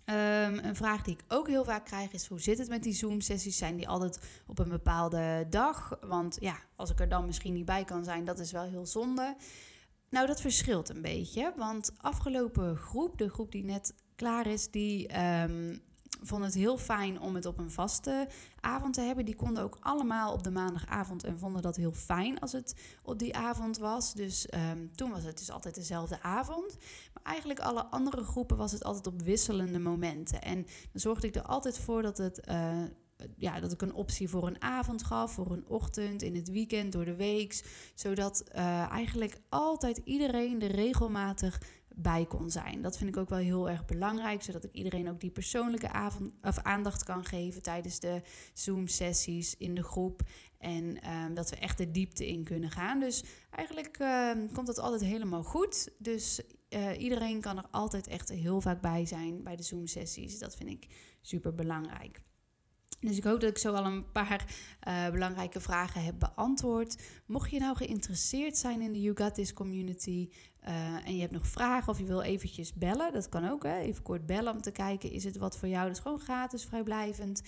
Um, 0.05 0.57
een 0.57 0.75
vraag 0.75 1.01
die 1.01 1.13
ik 1.13 1.23
ook 1.27 1.47
heel 1.47 1.63
vaak 1.63 1.85
krijg 1.85 2.11
is: 2.11 2.27
hoe 2.27 2.41
zit 2.41 2.57
het 2.57 2.69
met 2.69 2.83
die 2.83 2.93
Zoom-sessies? 2.93 3.57
Zijn 3.57 3.75
die 3.75 3.87
altijd 3.87 4.19
op 4.47 4.59
een 4.59 4.69
bepaalde 4.69 5.45
dag? 5.49 5.97
Want 6.01 6.37
ja, 6.39 6.55
als 6.75 6.89
ik 6.89 6.99
er 6.99 7.09
dan 7.09 7.25
misschien 7.25 7.53
niet 7.53 7.65
bij 7.65 7.83
kan 7.83 8.03
zijn, 8.03 8.25
dat 8.25 8.39
is 8.39 8.51
wel 8.51 8.63
heel 8.63 8.85
zonde. 8.85 9.35
Nou, 10.09 10.27
dat 10.27 10.41
verschilt 10.41 10.89
een 10.89 11.01
beetje. 11.01 11.53
Want 11.57 11.93
afgelopen 11.97 12.77
groep, 12.77 13.17
de 13.17 13.29
groep 13.29 13.51
die 13.51 13.63
net 13.63 13.95
klaar 14.15 14.47
is, 14.47 14.71
die 14.71 15.19
um, 15.19 15.81
vond 16.21 16.43
het 16.43 16.53
heel 16.53 16.77
fijn 16.77 17.19
om 17.19 17.35
het 17.35 17.45
op 17.45 17.57
een 17.57 17.71
vaste 17.71 18.27
avond 18.59 18.93
te 18.93 19.01
hebben. 19.01 19.25
Die 19.25 19.35
konden 19.35 19.63
ook 19.63 19.77
allemaal 19.79 20.33
op 20.33 20.43
de 20.43 20.51
maandagavond 20.51 21.23
en 21.23 21.39
vonden 21.39 21.61
dat 21.61 21.75
heel 21.75 21.91
fijn 21.91 22.39
als 22.39 22.51
het 22.51 22.75
op 23.03 23.19
die 23.19 23.35
avond 23.35 23.77
was. 23.77 24.13
Dus 24.13 24.47
um, 24.71 24.95
toen 24.95 25.11
was 25.11 25.23
het 25.23 25.37
dus 25.37 25.51
altijd 25.51 25.75
dezelfde 25.75 26.21
avond. 26.21 26.77
Eigenlijk 27.23 27.59
alle 27.59 27.85
andere 27.85 28.23
groepen 28.23 28.57
was 28.57 28.71
het 28.71 28.83
altijd 28.83 29.07
op 29.07 29.21
wisselende 29.21 29.79
momenten. 29.79 30.41
En 30.41 30.55
dan 30.91 31.01
zorgde 31.01 31.27
ik 31.27 31.35
er 31.35 31.41
altijd 31.41 31.79
voor 31.79 32.01
dat 32.01 32.17
het. 32.17 32.47
Uh, 32.49 32.83
ja, 33.37 33.59
dat 33.59 33.71
ik 33.71 33.81
een 33.81 33.93
optie 33.93 34.29
voor 34.29 34.47
een 34.47 34.61
avond 34.61 35.03
gaf, 35.03 35.33
voor 35.33 35.51
een 35.51 35.67
ochtend, 35.67 36.21
in 36.21 36.35
het 36.35 36.49
weekend, 36.49 36.91
door 36.91 37.05
de 37.05 37.15
week. 37.15 37.63
Zodat 37.95 38.43
uh, 38.55 38.89
eigenlijk 38.89 39.37
altijd 39.49 40.01
iedereen 40.03 40.61
er 40.61 40.71
regelmatig 40.71 41.61
bij 41.95 42.25
kon 42.25 42.49
zijn. 42.49 42.81
Dat 42.81 42.97
vind 42.97 43.09
ik 43.09 43.17
ook 43.17 43.29
wel 43.29 43.39
heel 43.39 43.69
erg 43.69 43.85
belangrijk, 43.85 44.43
zodat 44.43 44.63
ik 44.63 44.73
iedereen 44.73 45.09
ook 45.09 45.19
die 45.19 45.31
persoonlijke 45.31 45.89
avond, 45.89 46.33
of 46.41 46.59
aandacht 46.59 47.03
kan 47.03 47.25
geven 47.25 47.61
tijdens 47.61 47.99
de 47.99 48.21
Zoom-sessies 48.53 49.57
in 49.57 49.75
de 49.75 49.83
groep. 49.83 50.21
En 50.57 51.09
um, 51.11 51.33
dat 51.33 51.49
we 51.49 51.55
echt 51.55 51.77
de 51.77 51.91
diepte 51.91 52.27
in 52.27 52.43
kunnen 52.43 52.71
gaan. 52.71 52.99
Dus 52.99 53.23
eigenlijk 53.51 53.99
um, 53.99 54.51
komt 54.51 54.67
dat 54.67 54.79
altijd 54.79 55.01
helemaal 55.01 55.43
goed. 55.43 55.89
Dus 55.97 56.41
uh, 56.73 57.01
iedereen 57.01 57.41
kan 57.41 57.57
er 57.57 57.65
altijd 57.71 58.07
echt 58.07 58.29
heel 58.29 58.61
vaak 58.61 58.81
bij 58.81 59.05
zijn 59.05 59.43
bij 59.43 59.55
de 59.55 59.63
Zoom-sessies. 59.63 60.39
Dat 60.39 60.55
vind 60.55 60.69
ik 60.69 60.87
super 61.21 61.55
belangrijk. 61.55 62.21
Dus 62.99 63.17
ik 63.17 63.23
hoop 63.23 63.39
dat 63.39 63.49
ik 63.49 63.57
zo 63.57 63.73
al 63.73 63.85
een 63.85 64.11
paar 64.11 64.45
uh, 64.87 65.09
belangrijke 65.09 65.59
vragen 65.59 66.03
heb 66.03 66.19
beantwoord. 66.19 66.97
Mocht 67.25 67.51
je 67.51 67.59
nou 67.59 67.75
geïnteresseerd 67.75 68.57
zijn 68.57 68.81
in 68.81 68.91
de 68.91 69.01
You 69.01 69.17
Got 69.17 69.33
This 69.33 69.53
community 69.53 70.29
uh, 70.67 71.07
en 71.07 71.15
je 71.15 71.21
hebt 71.21 71.33
nog 71.33 71.47
vragen 71.47 71.91
of 71.91 71.99
je 71.99 72.05
wil 72.05 72.21
eventjes 72.21 72.73
bellen, 72.73 73.13
dat 73.13 73.29
kan 73.29 73.49
ook. 73.49 73.63
Hè? 73.63 73.77
Even 73.79 74.03
kort 74.03 74.25
bellen 74.25 74.53
om 74.53 74.61
te 74.61 74.71
kijken, 74.71 75.11
is 75.11 75.23
het 75.23 75.37
wat 75.37 75.57
voor 75.57 75.67
jou? 75.67 75.87
Dat 75.87 75.95
is 75.95 76.01
gewoon 76.01 76.19
gratis, 76.19 76.63
vrijblijvend. 76.63 77.41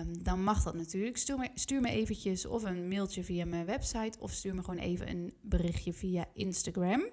Um, 0.00 0.22
dan 0.22 0.42
mag 0.42 0.62
dat 0.62 0.74
natuurlijk. 0.74 1.16
Stuur 1.16 1.38
me, 1.38 1.48
stuur 1.54 1.80
me 1.80 1.88
eventjes 1.88 2.46
of 2.46 2.62
een 2.62 2.88
mailtje 2.88 3.24
via 3.24 3.44
mijn 3.44 3.66
website 3.66 4.18
of 4.20 4.32
stuur 4.32 4.54
me 4.54 4.62
gewoon 4.62 4.80
even 4.80 5.10
een 5.10 5.34
berichtje 5.40 5.92
via 5.92 6.26
Instagram. 6.32 7.08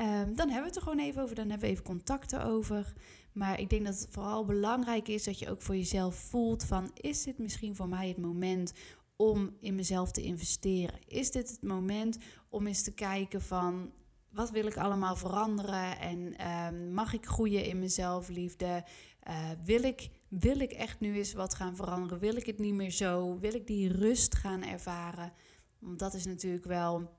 Um, 0.00 0.34
dan 0.36 0.48
hebben 0.48 0.60
we 0.60 0.66
het 0.66 0.76
er 0.76 0.82
gewoon 0.82 0.98
even 0.98 1.22
over, 1.22 1.34
dan 1.34 1.48
hebben 1.50 1.68
we 1.68 1.72
even 1.72 1.84
contacten 1.84 2.44
over. 2.44 2.92
Maar 3.32 3.60
ik 3.60 3.70
denk 3.70 3.84
dat 3.84 3.98
het 3.98 4.08
vooral 4.10 4.44
belangrijk 4.44 5.08
is 5.08 5.24
dat 5.24 5.38
je 5.38 5.50
ook 5.50 5.62
voor 5.62 5.76
jezelf 5.76 6.16
voelt 6.16 6.64
van 6.64 6.90
is 6.94 7.22
dit 7.22 7.38
misschien 7.38 7.76
voor 7.76 7.88
mij 7.88 8.08
het 8.08 8.18
moment 8.18 8.72
om 9.16 9.56
in 9.60 9.74
mezelf 9.74 10.10
te 10.10 10.22
investeren? 10.22 10.98
Is 11.06 11.30
dit 11.30 11.50
het 11.50 11.62
moment 11.62 12.18
om 12.48 12.66
eens 12.66 12.82
te 12.82 12.94
kijken 12.94 13.42
van 13.42 13.92
wat 14.30 14.50
wil 14.50 14.66
ik 14.66 14.76
allemaal 14.76 15.16
veranderen 15.16 15.98
en 15.98 16.18
uh, 16.18 16.92
mag 16.92 17.12
ik 17.12 17.26
groeien 17.26 17.64
in 17.64 17.78
mezelf, 17.78 18.28
liefde? 18.28 18.84
Uh, 19.28 19.50
wil, 19.64 19.82
ik, 19.82 20.08
wil 20.28 20.60
ik 20.60 20.72
echt 20.72 21.00
nu 21.00 21.16
eens 21.16 21.32
wat 21.32 21.54
gaan 21.54 21.76
veranderen? 21.76 22.18
Wil 22.18 22.36
ik 22.36 22.46
het 22.46 22.58
niet 22.58 22.74
meer 22.74 22.90
zo? 22.90 23.38
Wil 23.38 23.54
ik 23.54 23.66
die 23.66 23.92
rust 23.92 24.34
gaan 24.34 24.62
ervaren? 24.62 25.32
Want 25.78 25.98
dat 25.98 26.14
is 26.14 26.26
natuurlijk 26.26 26.64
wel 26.64 27.17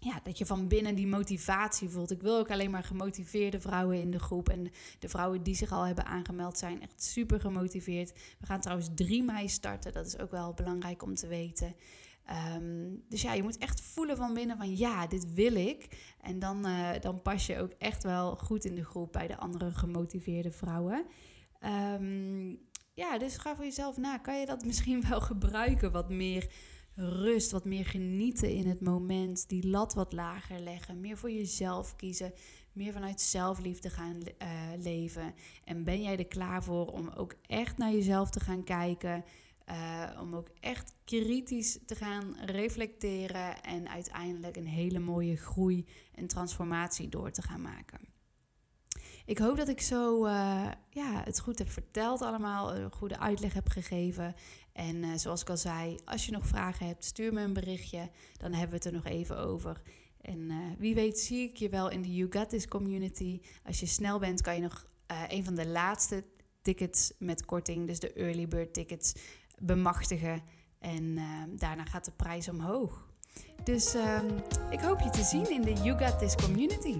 ja, 0.00 0.20
dat 0.22 0.38
je 0.38 0.46
van 0.46 0.68
binnen 0.68 0.94
die 0.94 1.06
motivatie 1.06 1.88
voelt. 1.88 2.10
Ik 2.10 2.22
wil 2.22 2.38
ook 2.38 2.50
alleen 2.50 2.70
maar 2.70 2.84
gemotiveerde 2.84 3.60
vrouwen 3.60 4.00
in 4.00 4.10
de 4.10 4.18
groep. 4.18 4.48
En 4.48 4.70
de 4.98 5.08
vrouwen 5.08 5.42
die 5.42 5.54
zich 5.54 5.72
al 5.72 5.86
hebben 5.86 6.06
aangemeld 6.06 6.58
zijn 6.58 6.82
echt 6.82 7.02
super 7.02 7.40
gemotiveerd. 7.40 8.12
We 8.38 8.46
gaan 8.46 8.60
trouwens 8.60 8.88
3 8.94 9.22
mei 9.22 9.48
starten. 9.48 9.92
Dat 9.92 10.06
is 10.06 10.18
ook 10.18 10.30
wel 10.30 10.54
belangrijk 10.54 11.02
om 11.02 11.14
te 11.14 11.26
weten. 11.26 11.74
Um, 12.56 13.02
dus 13.08 13.22
ja, 13.22 13.32
je 13.32 13.42
moet 13.42 13.58
echt 13.58 13.80
voelen 13.80 14.16
van 14.16 14.34
binnen 14.34 14.56
van 14.56 14.76
ja, 14.76 15.06
dit 15.06 15.34
wil 15.34 15.54
ik. 15.54 16.12
En 16.20 16.38
dan, 16.38 16.66
uh, 16.66 16.90
dan 17.00 17.22
pas 17.22 17.46
je 17.46 17.58
ook 17.58 17.72
echt 17.78 18.02
wel 18.02 18.36
goed 18.36 18.64
in 18.64 18.74
de 18.74 18.84
groep 18.84 19.12
bij 19.12 19.26
de 19.26 19.36
andere 19.36 19.70
gemotiveerde 19.70 20.50
vrouwen. 20.50 21.06
Um, 22.00 22.58
ja, 22.94 23.18
dus 23.18 23.36
ga 23.36 23.54
voor 23.54 23.64
jezelf 23.64 23.96
na. 23.96 24.18
Kan 24.18 24.40
je 24.40 24.46
dat 24.46 24.64
misschien 24.64 25.04
wel 25.08 25.20
gebruiken? 25.20 25.92
Wat 25.92 26.10
meer 26.10 26.50
rust, 26.98 27.50
wat 27.50 27.64
meer 27.64 27.84
genieten 27.84 28.50
in 28.50 28.66
het 28.66 28.80
moment, 28.80 29.48
die 29.48 29.68
lat 29.68 29.94
wat 29.94 30.12
lager 30.12 30.60
leggen, 30.60 31.00
meer 31.00 31.16
voor 31.16 31.30
jezelf 31.30 31.96
kiezen, 31.96 32.32
meer 32.72 32.92
vanuit 32.92 33.20
zelfliefde 33.20 33.90
gaan 33.90 34.16
uh, 34.16 34.48
leven. 34.82 35.34
En 35.64 35.84
ben 35.84 36.02
jij 36.02 36.18
er 36.18 36.26
klaar 36.26 36.62
voor 36.62 36.86
om 36.86 37.08
ook 37.08 37.34
echt 37.46 37.78
naar 37.78 37.92
jezelf 37.92 38.30
te 38.30 38.40
gaan 38.40 38.64
kijken, 38.64 39.24
uh, 39.68 40.20
om 40.20 40.34
ook 40.34 40.48
echt 40.60 40.94
kritisch 41.04 41.78
te 41.86 41.94
gaan 41.94 42.36
reflecteren 42.44 43.62
en 43.62 43.88
uiteindelijk 43.88 44.56
een 44.56 44.66
hele 44.66 44.98
mooie 44.98 45.36
groei 45.36 45.86
en 46.14 46.26
transformatie 46.26 47.08
door 47.08 47.30
te 47.30 47.42
gaan 47.42 47.62
maken. 47.62 48.00
Ik 49.28 49.38
hoop 49.38 49.56
dat 49.56 49.68
ik 49.68 49.80
zo 49.80 50.24
uh, 50.24 50.30
ja, 50.90 51.22
het 51.24 51.40
goed 51.40 51.58
heb 51.58 51.70
verteld 51.70 52.22
allemaal, 52.22 52.74
een 52.74 52.92
goede 52.92 53.18
uitleg 53.18 53.52
heb 53.52 53.68
gegeven. 53.68 54.34
En 54.78 54.96
uh, 54.96 55.08
zoals 55.16 55.40
ik 55.40 55.50
al 55.50 55.56
zei, 55.56 55.98
als 56.04 56.26
je 56.26 56.32
nog 56.32 56.46
vragen 56.46 56.86
hebt, 56.86 57.04
stuur 57.04 57.32
me 57.32 57.40
een 57.40 57.52
berichtje. 57.52 58.10
Dan 58.36 58.52
hebben 58.52 58.68
we 58.68 58.74
het 58.74 58.84
er 58.84 58.92
nog 58.92 59.04
even 59.04 59.38
over. 59.38 59.82
En 60.20 60.38
uh, 60.38 60.56
wie 60.78 60.94
weet 60.94 61.18
zie 61.18 61.48
ik 61.48 61.56
je 61.56 61.68
wel 61.68 61.90
in 61.90 62.02
de 62.02 62.14
You 62.14 62.32
Got 62.32 62.48
This 62.48 62.68
community. 62.68 63.40
Als 63.64 63.80
je 63.80 63.86
snel 63.86 64.18
bent, 64.18 64.40
kan 64.40 64.54
je 64.54 64.60
nog 64.60 64.86
een 65.28 65.44
van 65.44 65.54
de 65.54 65.66
laatste 65.66 66.24
tickets 66.62 67.12
met 67.18 67.44
korting, 67.44 67.86
dus 67.86 68.00
de 68.00 68.12
early 68.12 68.48
bird 68.48 68.74
tickets, 68.74 69.12
bemachtigen. 69.58 70.42
En 70.78 71.14
daarna 71.56 71.84
gaat 71.84 72.04
de 72.04 72.12
prijs 72.16 72.48
omhoog. 72.48 73.08
Dus 73.64 73.94
ehm, 73.94 74.26
ik 74.70 74.80
hoop 74.80 75.00
je 75.00 75.10
te 75.10 75.22
zien 75.22 75.50
in 75.50 75.62
de 75.62 75.72
You 75.72 75.98
Got 75.98 76.18
This 76.18 76.34
community. 76.34 76.98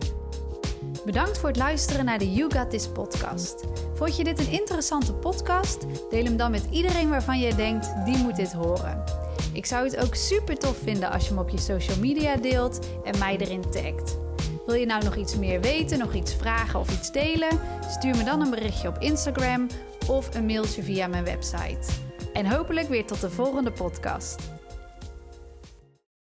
Bedankt 1.04 1.38
voor 1.38 1.48
het 1.48 1.58
luisteren 1.58 2.04
naar 2.04 2.18
de 2.18 2.32
You 2.32 2.54
Got 2.54 2.70
This 2.70 2.88
podcast. 2.88 3.64
Vond 3.94 4.16
je 4.16 4.24
dit 4.24 4.38
een 4.38 4.50
interessante 4.50 5.14
podcast? 5.14 5.86
Deel 6.10 6.24
hem 6.24 6.36
dan 6.36 6.50
met 6.50 6.66
iedereen 6.70 7.08
waarvan 7.08 7.38
je 7.38 7.54
denkt, 7.54 8.04
die 8.04 8.16
moet 8.16 8.36
dit 8.36 8.52
horen. 8.52 9.04
Ik 9.52 9.66
zou 9.66 9.84
het 9.84 9.96
ook 9.96 10.14
super 10.14 10.58
tof 10.58 10.76
vinden 10.82 11.10
als 11.10 11.22
je 11.22 11.28
hem 11.28 11.38
op 11.38 11.48
je 11.48 11.58
social 11.58 11.98
media 11.98 12.36
deelt 12.36 12.86
en 13.04 13.18
mij 13.18 13.36
erin 13.36 13.70
tagt. 13.70 14.18
Wil 14.66 14.74
je 14.74 14.86
nou 14.86 15.04
nog 15.04 15.16
iets 15.16 15.36
meer 15.36 15.60
weten, 15.60 15.98
nog 15.98 16.14
iets 16.14 16.34
vragen 16.34 16.80
of 16.80 16.90
iets 16.90 17.12
delen? 17.12 17.60
Stuur 17.90 18.16
me 18.16 18.24
dan 18.24 18.40
een 18.40 18.50
berichtje 18.50 18.88
op 18.88 18.98
Instagram 18.98 19.66
of 20.06 20.34
een 20.34 20.46
mailtje 20.46 20.82
via 20.82 21.06
mijn 21.06 21.24
website. 21.24 21.92
En 22.32 22.46
hopelijk 22.46 22.88
weer 22.88 23.06
tot 23.06 23.20
de 23.20 23.30
volgende 23.30 23.72
podcast. 23.72 24.57